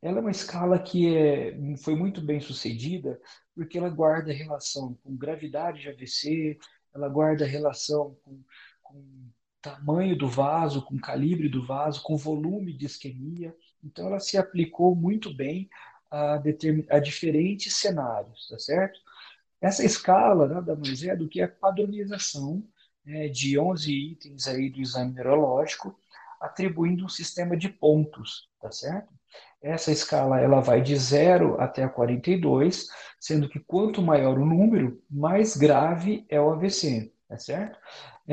Ela 0.00 0.18
é 0.18 0.20
uma 0.20 0.30
escala 0.30 0.78
que 0.78 1.16
é, 1.16 1.56
foi 1.78 1.96
muito 1.96 2.20
bem 2.20 2.40
sucedida 2.40 3.20
porque 3.54 3.78
ela 3.78 3.88
guarda 3.88 4.32
relação 4.32 4.96
com 5.02 5.16
gravidade 5.16 5.80
de 5.80 5.88
AVC, 5.88 6.58
ela 6.94 7.08
guarda 7.08 7.44
relação 7.44 8.16
com, 8.22 8.40
com 8.82 9.30
tamanho 9.62 10.18
do 10.18 10.28
vaso, 10.28 10.82
com 10.82 10.98
calibre 10.98 11.48
do 11.48 11.64
vaso, 11.64 12.02
com 12.02 12.16
volume 12.16 12.72
de 12.76 12.84
isquemia. 12.84 13.54
Então, 13.82 14.06
ela 14.08 14.20
se 14.20 14.36
aplicou 14.36 14.94
muito 14.94 15.32
bem 15.32 15.70
a, 16.10 16.42
a 16.90 16.98
diferentes 16.98 17.76
cenários, 17.76 18.48
tá 18.48 18.58
certo? 18.58 19.00
Essa 19.60 19.84
escala 19.84 20.48
nada 20.48 20.74
mais 20.74 21.04
é 21.04 21.14
do 21.14 21.28
que 21.28 21.40
a 21.40 21.48
padronização 21.48 22.62
né, 23.04 23.28
de 23.28 23.58
11 23.58 23.92
itens 23.92 24.48
aí 24.48 24.68
do 24.68 24.80
exame 24.80 25.12
neurológico, 25.12 25.96
atribuindo 26.40 27.04
um 27.04 27.08
sistema 27.08 27.56
de 27.56 27.68
pontos, 27.68 28.48
tá 28.60 28.70
certo? 28.72 29.12
Essa 29.62 29.92
escala 29.92 30.40
ela 30.40 30.60
vai 30.60 30.82
de 30.82 30.96
0 30.96 31.60
até 31.60 31.86
42, 31.86 32.88
sendo 33.20 33.48
que 33.48 33.60
quanto 33.60 34.02
maior 34.02 34.36
o 34.36 34.44
número, 34.44 35.00
mais 35.08 35.56
grave 35.56 36.26
é 36.28 36.40
o 36.40 36.50
AVC, 36.50 37.12
tá 37.28 37.38
certo? 37.38 37.78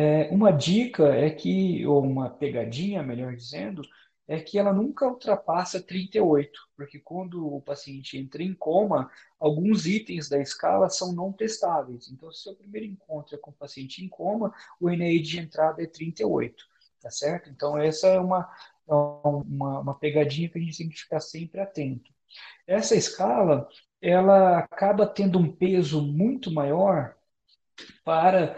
É, 0.01 0.29
uma 0.31 0.49
dica 0.49 1.13
é 1.13 1.29
que, 1.29 1.85
ou 1.85 2.01
uma 2.01 2.29
pegadinha, 2.29 3.03
melhor 3.03 3.35
dizendo, 3.35 3.81
é 4.29 4.39
que 4.39 4.57
ela 4.57 4.71
nunca 4.71 5.05
ultrapassa 5.05 5.83
38, 5.83 6.57
porque 6.77 6.99
quando 6.99 7.45
o 7.45 7.59
paciente 7.61 8.17
entra 8.17 8.41
em 8.41 8.53
coma, 8.53 9.11
alguns 9.37 9.85
itens 9.85 10.29
da 10.29 10.39
escala 10.39 10.87
são 10.89 11.11
não 11.11 11.33
testáveis. 11.33 12.09
Então, 12.09 12.31
se 12.31 12.49
o 12.49 12.55
primeiro 12.55 12.87
encontro 12.87 13.35
é 13.35 13.37
com 13.37 13.51
o 13.51 13.53
paciente 13.53 14.01
em 14.01 14.07
coma, 14.07 14.53
o 14.79 14.89
NAI 14.89 15.19
de 15.19 15.37
entrada 15.37 15.83
é 15.83 15.85
38, 15.85 16.65
tá 17.01 17.09
certo? 17.11 17.49
Então, 17.49 17.77
essa 17.77 18.07
é 18.07 18.19
uma, 18.21 18.49
é 18.87 18.93
uma, 18.93 19.79
uma 19.81 19.95
pegadinha 19.95 20.47
que 20.47 20.57
a 20.57 20.61
gente 20.61 20.77
tem 20.77 20.87
que 20.87 20.95
ficar 20.95 21.19
sempre 21.19 21.59
atento. 21.59 22.09
Essa 22.65 22.95
escala, 22.95 23.67
ela 24.01 24.59
acaba 24.59 25.05
tendo 25.05 25.37
um 25.37 25.51
peso 25.51 26.01
muito 26.01 26.49
maior 26.53 27.15
para 28.05 28.57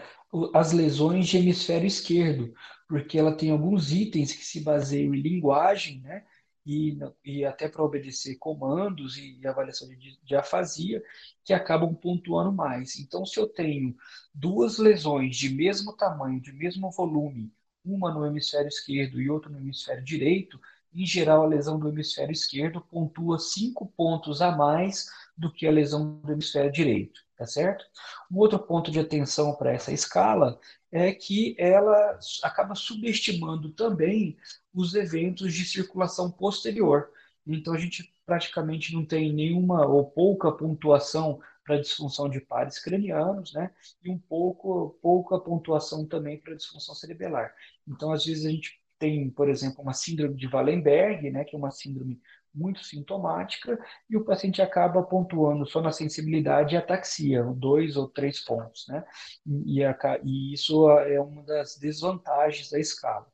as 0.54 0.72
lesões 0.72 1.28
de 1.28 1.36
hemisfério 1.36 1.86
esquerdo, 1.86 2.54
porque 2.88 3.18
ela 3.18 3.36
tem 3.36 3.50
alguns 3.50 3.92
itens 3.92 4.32
que 4.32 4.44
se 4.44 4.60
baseiam 4.60 5.14
em 5.14 5.20
linguagem, 5.20 6.00
né? 6.00 6.24
E, 6.64 6.96
e 7.24 7.44
até 7.44 7.68
para 7.68 7.82
obedecer 7.82 8.36
comandos 8.36 9.18
e 9.18 9.44
avaliação 9.46 9.88
de, 9.88 10.18
de 10.22 10.36
afasia, 10.36 11.02
que 11.44 11.52
acabam 11.52 11.92
pontuando 11.94 12.52
mais. 12.52 12.98
Então, 13.00 13.26
se 13.26 13.38
eu 13.38 13.48
tenho 13.48 13.96
duas 14.32 14.78
lesões 14.78 15.36
de 15.36 15.50
mesmo 15.50 15.92
tamanho, 15.96 16.40
de 16.40 16.52
mesmo 16.52 16.90
volume, 16.92 17.52
uma 17.84 18.14
no 18.14 18.24
hemisfério 18.24 18.68
esquerdo 18.68 19.20
e 19.20 19.28
outra 19.28 19.50
no 19.50 19.58
hemisfério 19.58 20.04
direito, 20.04 20.58
em 20.94 21.04
geral, 21.04 21.42
a 21.42 21.46
lesão 21.46 21.80
do 21.80 21.88
hemisfério 21.88 22.32
esquerdo 22.32 22.80
pontua 22.80 23.38
cinco 23.40 23.86
pontos 23.96 24.40
a 24.40 24.56
mais 24.56 25.08
do 25.36 25.52
que 25.52 25.66
a 25.66 25.70
lesão 25.70 26.20
do 26.20 26.32
hemisfério 26.32 26.70
direito 26.70 27.21
tá 27.42 27.46
certo? 27.46 27.84
Um 28.30 28.38
outro 28.38 28.58
ponto 28.58 28.90
de 28.90 29.00
atenção 29.00 29.54
para 29.56 29.72
essa 29.72 29.92
escala 29.92 30.60
é 30.92 31.12
que 31.12 31.56
ela 31.58 32.18
acaba 32.42 32.74
subestimando 32.76 33.70
também 33.70 34.36
os 34.72 34.94
eventos 34.94 35.52
de 35.52 35.64
circulação 35.64 36.30
posterior. 36.30 37.10
Então 37.44 37.74
a 37.74 37.78
gente 37.78 38.14
praticamente 38.24 38.94
não 38.94 39.04
tem 39.04 39.32
nenhuma 39.32 39.84
ou 39.86 40.08
pouca 40.08 40.52
pontuação 40.52 41.40
para 41.64 41.80
disfunção 41.80 42.28
de 42.28 42.40
pares 42.40 42.78
cranianos, 42.78 43.52
né? 43.52 43.72
E 44.04 44.10
um 44.10 44.18
pouco 44.18 44.96
pouca 45.02 45.38
pontuação 45.40 46.06
também 46.06 46.38
para 46.38 46.54
disfunção 46.54 46.94
cerebelar. 46.94 47.52
Então 47.88 48.12
às 48.12 48.24
vezes 48.24 48.46
a 48.46 48.50
gente 48.50 48.80
tem, 49.00 49.28
por 49.30 49.48
exemplo, 49.48 49.82
uma 49.82 49.92
síndrome 49.92 50.36
de 50.36 50.46
Wallenberg, 50.46 51.28
né, 51.28 51.44
que 51.44 51.56
é 51.56 51.58
uma 51.58 51.72
síndrome 51.72 52.20
muito 52.54 52.84
sintomática, 52.84 53.78
e 54.08 54.16
o 54.16 54.24
paciente 54.24 54.60
acaba 54.60 55.02
pontuando 55.02 55.66
só 55.66 55.80
na 55.80 55.92
sensibilidade 55.92 56.74
e 56.74 56.78
ataxia, 56.78 57.42
dois 57.42 57.96
ou 57.96 58.08
três 58.08 58.44
pontos, 58.44 58.86
né? 58.88 59.04
E, 59.66 59.82
a, 59.84 59.96
e 60.24 60.52
isso 60.52 60.90
é 60.90 61.20
uma 61.20 61.42
das 61.42 61.76
desvantagens 61.78 62.70
da 62.70 62.78
escala. 62.78 63.26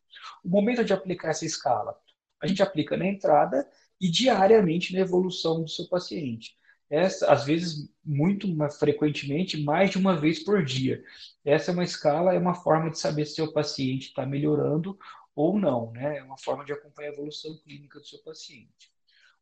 O 0.44 0.48
momento 0.48 0.85
de 0.85 0.92
aplicar 0.92 1.31
essa 1.31 1.44
escala, 1.44 1.96
a 2.40 2.46
gente 2.46 2.62
aplica 2.62 2.96
na 2.96 3.07
entrada 3.07 3.68
e 4.00 4.11
diariamente 4.11 4.92
na 4.92 5.00
evolução 5.00 5.62
do 5.62 5.68
seu 5.68 5.88
paciente. 5.88 6.57
Essa, 6.90 7.31
às 7.31 7.44
vezes, 7.44 7.90
muito 8.02 8.48
mais 8.48 8.78
frequentemente, 8.78 9.62
mais 9.62 9.90
de 9.90 9.98
uma 9.98 10.16
vez 10.16 10.42
por 10.42 10.64
dia. 10.64 11.02
Essa 11.44 11.70
é 11.70 11.74
uma 11.74 11.85
escala, 11.85 12.35
é 12.35 12.38
uma 12.38 12.54
forma 12.54 12.90
de 12.90 12.98
saber 12.98 13.26
se 13.26 13.42
o 13.42 13.52
paciente 13.52 14.09
está 14.09 14.24
melhorando 14.24 14.98
ou 15.35 15.59
não, 15.59 15.92
né? 15.92 16.18
É 16.18 16.22
uma 16.22 16.38
forma 16.38 16.64
de 16.64 16.72
acompanhar 16.72 17.11
a 17.11 17.12
evolução 17.12 17.57
clínica 17.59 17.98
do 17.98 18.07
seu 18.07 18.18
paciente. 18.22 18.90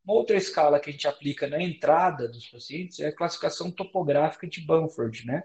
Uma 0.06 0.14
outra 0.14 0.36
escala 0.36 0.78
que 0.78 0.88
a 0.88 0.92
gente 0.92 1.08
aplica 1.08 1.48
na 1.48 1.60
entrada 1.60 2.28
dos 2.28 2.46
pacientes 2.46 3.00
é 3.00 3.08
a 3.08 3.14
classificação 3.14 3.72
topográfica 3.72 4.46
de 4.46 4.60
Bamford, 4.60 5.26
né? 5.26 5.42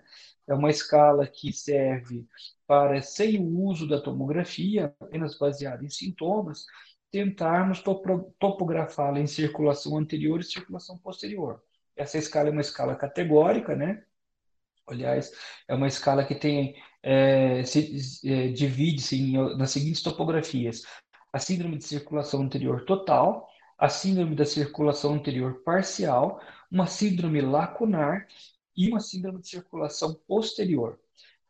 É 0.47 0.53
uma 0.53 0.69
escala 0.69 1.25
que 1.25 1.51
serve 1.51 2.27
para, 2.67 3.01
sem 3.01 3.39
o 3.39 3.59
uso 3.61 3.87
da 3.87 3.99
tomografia, 3.99 4.93
apenas 4.99 5.35
baseada 5.35 5.83
em 5.83 5.89
sintomas, 5.89 6.65
tentarmos 7.09 7.83
topografá-la 8.39 9.19
em 9.19 9.25
circulação 9.25 9.97
anterior 9.97 10.39
e 10.39 10.43
circulação 10.43 10.95
posterior. 10.99 11.61
Essa 11.95 12.19
escala 12.19 12.49
é 12.49 12.51
uma 12.51 12.61
escala 12.61 12.95
categórica, 12.95 13.75
né? 13.75 14.03
Aliás, 14.87 15.31
é 15.67 15.73
uma 15.73 15.87
escala 15.87 16.23
que 16.23 16.35
tem 16.35 16.75
é, 17.01 17.63
se 17.63 18.21
é, 18.25 18.49
divide-se 18.49 19.33
nas 19.57 19.71
seguintes 19.71 20.03
topografias: 20.03 20.83
a 21.33 21.39
síndrome 21.39 21.77
de 21.77 21.83
circulação 21.83 22.41
anterior 22.41 22.85
total, 22.85 23.50
a 23.81 23.89
síndrome 23.89 24.35
da 24.35 24.45
circulação 24.45 25.15
anterior 25.15 25.63
parcial, 25.65 26.39
uma 26.71 26.85
síndrome 26.85 27.41
lacunar 27.41 28.27
e 28.77 28.87
uma 28.87 28.99
síndrome 28.99 29.41
de 29.41 29.47
circulação 29.47 30.13
posterior. 30.27 30.99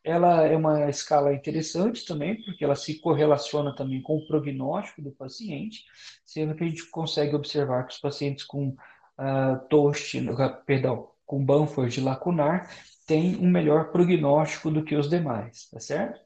Ela 0.02 0.46
é 0.46 0.56
uma 0.56 0.88
escala 0.88 1.34
interessante 1.34 2.06
também, 2.06 2.42
porque 2.42 2.64
ela 2.64 2.74
se 2.74 2.98
correlaciona 3.00 3.74
também 3.76 4.00
com 4.00 4.16
o 4.16 4.26
prognóstico 4.26 5.02
do 5.02 5.12
paciente, 5.12 5.84
sendo 6.24 6.54
que 6.54 6.64
a 6.64 6.66
gente 6.66 6.88
consegue 6.88 7.36
observar 7.36 7.86
que 7.86 7.92
os 7.92 8.00
pacientes 8.00 8.44
com 8.44 8.68
uh, 8.68 9.68
TOST, 9.68 10.24
perdão, 10.64 11.10
com 11.26 11.44
Banford 11.44 12.00
lacunar, 12.00 12.70
têm 13.06 13.36
um 13.36 13.50
melhor 13.50 13.92
prognóstico 13.92 14.70
do 14.70 14.82
que 14.82 14.96
os 14.96 15.08
demais, 15.08 15.68
tá 15.68 15.78
certo? 15.78 16.18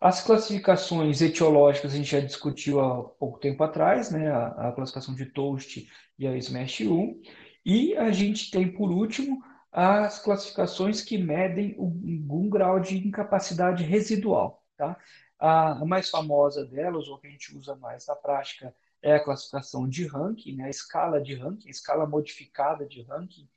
As 0.00 0.22
classificações 0.22 1.22
etiológicas 1.22 1.92
a 1.92 1.96
gente 1.96 2.10
já 2.10 2.20
discutiu 2.20 2.80
há 2.80 3.02
pouco 3.02 3.38
tempo 3.38 3.62
atrás, 3.64 4.10
né? 4.10 4.30
A, 4.30 4.68
a 4.68 4.72
classificação 4.72 5.14
de 5.14 5.26
Toast 5.26 5.88
e 6.18 6.26
a 6.26 6.36
SMASH 6.36 6.80
1. 6.82 7.20
E 7.64 7.96
a 7.96 8.12
gente 8.12 8.50
tem, 8.50 8.70
por 8.72 8.90
último, 8.90 9.42
as 9.72 10.18
classificações 10.18 11.02
que 11.02 11.18
medem 11.18 11.74
algum 11.78 12.48
grau 12.48 12.80
de 12.80 12.96
incapacidade 12.96 13.84
residual. 13.84 14.64
Tá? 14.76 14.96
A, 15.38 15.84
mais 15.84 16.08
famosa 16.08 16.64
delas, 16.64 17.08
ou 17.08 17.18
que 17.18 17.26
a 17.26 17.30
gente 17.30 17.56
usa 17.56 17.74
mais 17.76 18.06
na 18.06 18.14
prática, 18.14 18.74
é 19.02 19.14
a 19.14 19.22
classificação 19.22 19.88
de 19.88 20.06
ranking, 20.06 20.56
né? 20.56 20.64
a 20.64 20.70
escala 20.70 21.20
de 21.20 21.34
ranking, 21.34 21.68
a 21.68 21.70
escala 21.70 22.06
modificada 22.06 22.86
de 22.86 23.02
ranking, 23.02 23.48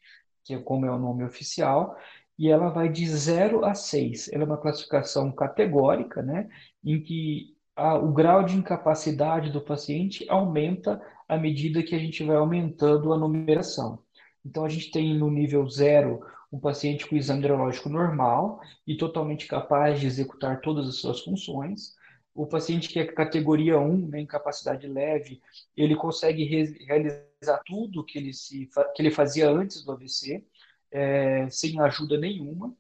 que 0.43 0.53
é 0.53 0.59
como 0.59 0.85
é 0.85 0.91
o 0.91 0.99
nome 0.99 1.23
oficial, 1.23 1.97
e 2.39 2.47
ela 2.47 2.69
vai 2.69 2.87
de 2.87 3.05
0 3.05 3.65
a 3.65 3.75
6. 3.75 4.29
Ela 4.31 4.43
é 4.43 4.45
uma 4.45 4.57
classificação 4.57 5.29
categórica, 5.29 6.21
né, 6.21 6.47
em 6.81 7.03
que 7.03 7.53
a, 7.75 7.97
o 7.97 8.13
grau 8.13 8.43
de 8.45 8.55
incapacidade 8.55 9.51
do 9.51 9.59
paciente 9.59 10.25
aumenta 10.29 11.01
à 11.27 11.37
medida 11.37 11.83
que 11.83 11.93
a 11.93 11.99
gente 11.99 12.23
vai 12.23 12.37
aumentando 12.37 13.11
a 13.11 13.17
numeração. 13.17 13.99
Então, 14.45 14.63
a 14.63 14.69
gente 14.69 14.89
tem 14.89 15.13
no 15.17 15.29
nível 15.29 15.67
0 15.69 16.21
um 16.51 16.59
paciente 16.59 17.05
com 17.05 17.17
exame 17.17 17.41
neurológico 17.41 17.89
normal 17.89 18.61
e 18.87 18.95
totalmente 18.95 19.45
capaz 19.45 19.99
de 19.99 20.07
executar 20.07 20.61
todas 20.61 20.87
as 20.87 20.95
suas 20.95 21.19
funções. 21.19 21.93
O 22.33 22.47
paciente 22.47 22.87
que 22.87 22.99
é 22.99 23.05
categoria 23.05 23.77
1, 23.77 24.07
né, 24.07 24.21
incapacidade 24.21 24.87
leve, 24.87 25.41
ele 25.75 25.95
consegue 25.95 26.45
re 26.45 26.63
realizar 26.85 27.61
tudo 27.65 28.03
que 28.03 28.17
ele, 28.17 28.33
se, 28.33 28.69
que 28.95 29.01
ele 29.01 29.11
fazia 29.11 29.49
antes 29.49 29.83
do 29.83 29.91
AVC 29.91 30.43
é, 30.91 31.49
sem 31.49 31.79
ajuda 31.79 32.17
nenhuma. 32.17 32.75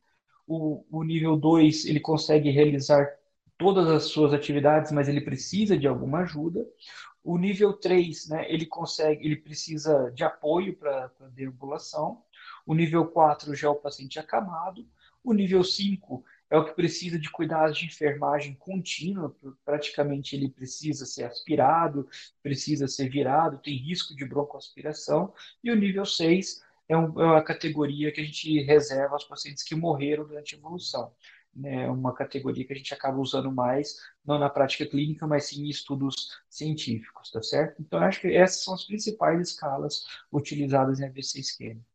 O, 0.47 0.83
o 0.89 1.03
nível 1.03 1.37
2, 1.37 1.85
ele 1.85 1.99
consegue 1.99 2.49
realizar 2.49 3.07
todas 3.57 3.87
as 3.89 4.03
suas 4.05 4.33
atividades, 4.33 4.91
mas 4.91 5.07
ele 5.07 5.21
precisa 5.21 5.77
de 5.77 5.87
alguma 5.87 6.19
ajuda. 6.19 6.65
O 7.23 7.37
nível 7.37 7.73
3, 7.73 8.29
né, 8.29 8.51
ele 8.51 8.65
consegue, 8.65 9.25
ele 9.25 9.35
precisa 9.35 10.11
de 10.11 10.23
apoio 10.23 10.75
para 10.75 11.11
a 11.19 11.27
deambulação. 11.27 12.23
O 12.65 12.73
nível 12.73 13.05
4 13.05 13.53
já 13.53 13.67
é 13.67 13.71
o 13.71 13.75
paciente 13.75 14.17
acamado. 14.17 14.87
O 15.23 15.33
nível 15.33 15.63
5 15.63 16.23
é 16.49 16.57
o 16.57 16.65
que 16.65 16.73
precisa 16.73 17.19
de 17.19 17.29
cuidados 17.29 17.77
de 17.77 17.85
enfermagem 17.85 18.55
contínua, 18.55 19.35
praticamente 19.63 20.35
ele 20.35 20.49
precisa 20.49 21.05
ser 21.05 21.25
aspirado, 21.25 22.07
precisa 22.41 22.87
ser 22.87 23.09
virado, 23.09 23.59
tem 23.59 23.75
risco 23.77 24.15
de 24.15 24.25
broncoaspiração. 24.25 25.33
E 25.63 25.69
o 25.69 25.75
nível 25.75 26.05
6 26.05 26.63
é, 26.89 26.93
é 26.93 26.97
uma 26.97 27.43
categoria 27.43 28.11
que 28.11 28.21
a 28.21 28.23
gente 28.23 28.61
reserva 28.63 29.13
aos 29.13 29.23
pacientes 29.23 29.63
que 29.63 29.75
morreram 29.75 30.25
durante 30.27 30.55
a 30.55 30.57
evolução. 30.57 31.13
Né? 31.55 31.83
É 31.85 31.89
uma 31.89 32.13
categoria 32.13 32.65
que 32.65 32.73
a 32.73 32.75
gente 32.75 32.93
acaba 32.93 33.19
usando 33.19 33.51
mais, 33.51 33.97
não 34.25 34.39
na 34.39 34.49
prática 34.49 34.85
clínica, 34.85 35.27
mas 35.27 35.45
sim 35.45 35.65
em 35.65 35.69
estudos 35.69 36.29
científicos, 36.49 37.31
tá 37.31 37.41
certo? 37.41 37.81
Então, 37.81 37.99
acho 37.99 38.21
que 38.21 38.27
essas 38.35 38.63
são 38.63 38.73
as 38.73 38.85
principais 38.85 39.49
escalas 39.49 40.05
utilizadas 40.31 40.99
em 40.99 41.05
AVC 41.05 41.39
isquêmico. 41.39 41.85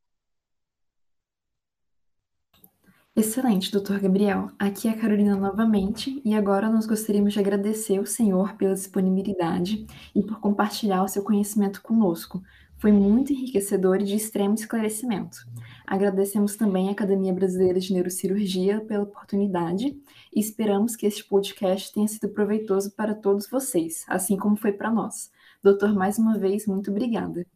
Excelente, 3.17 3.71
doutor 3.71 4.01
Gabriel. 4.01 4.51
Aqui 4.59 4.89
é 4.89 4.91
a 4.91 4.99
Carolina 4.99 5.37
novamente, 5.37 6.21
e 6.25 6.35
agora 6.35 6.69
nós 6.69 6.85
gostaríamos 6.85 7.33
de 7.33 7.39
agradecer 7.39 8.01
o 8.01 8.07
senhor 8.07 8.57
pela 8.57 8.75
disponibilidade 8.75 9.87
e 10.13 10.21
por 10.21 10.41
compartilhar 10.41 11.05
o 11.05 11.09
seu 11.09 11.23
conhecimento 11.23 11.81
conosco, 11.81 12.43
foi 12.79 12.93
muito 12.93 13.33
enriquecedor 13.33 14.01
e 14.01 14.05
de 14.05 14.15
extremo 14.15 14.55
esclarecimento. 14.55 15.39
Agradecemos 15.87 16.57
também 16.57 16.89
à 16.89 16.93
Academia 16.93 17.33
Brasileira 17.33 17.81
de 17.81 17.93
Neurocirurgia 17.93 18.81
pela 18.81 19.05
oportunidade 19.05 19.97
e 20.35 20.41
esperamos 20.41 20.97
que 20.97 21.07
este 21.07 21.25
podcast 21.25 21.93
tenha 21.93 22.09
sido 22.09 22.29
proveitoso 22.29 22.91
para 22.93 23.15
todos 23.15 23.49
vocês, 23.49 24.05
assim 24.09 24.37
como 24.37 24.57
foi 24.57 24.73
para 24.73 24.91
nós. 24.91 25.31
Doutor, 25.63 25.95
mais 25.95 26.19
uma 26.19 26.39
vez, 26.39 26.67
muito 26.67 26.91
obrigada. 26.91 27.47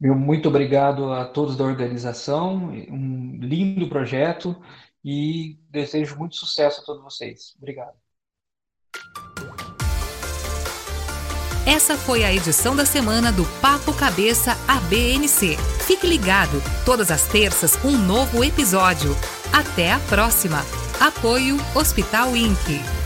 Meu 0.00 0.14
muito 0.14 0.48
obrigado 0.48 1.12
a 1.12 1.24
todos 1.24 1.56
da 1.56 1.64
organização, 1.64 2.70
um 2.90 3.38
lindo 3.40 3.88
projeto 3.88 4.56
e 5.04 5.58
desejo 5.70 6.16
muito 6.18 6.36
sucesso 6.36 6.80
a 6.80 6.84
todos 6.84 7.02
vocês. 7.02 7.54
Obrigado. 7.58 8.03
Essa 11.66 11.96
foi 11.96 12.22
a 12.24 12.32
edição 12.32 12.76
da 12.76 12.84
semana 12.84 13.32
do 13.32 13.44
Papo 13.62 13.94
Cabeça 13.94 14.56
ABNC. 14.68 15.56
Fique 15.86 16.06
ligado, 16.06 16.62
todas 16.84 17.10
as 17.10 17.22
terças 17.22 17.78
um 17.82 17.96
novo 17.96 18.44
episódio. 18.44 19.16
Até 19.50 19.92
a 19.92 19.98
próxima. 20.00 20.64
Apoio 21.00 21.56
Hospital 21.74 22.36
INC. 22.36 23.03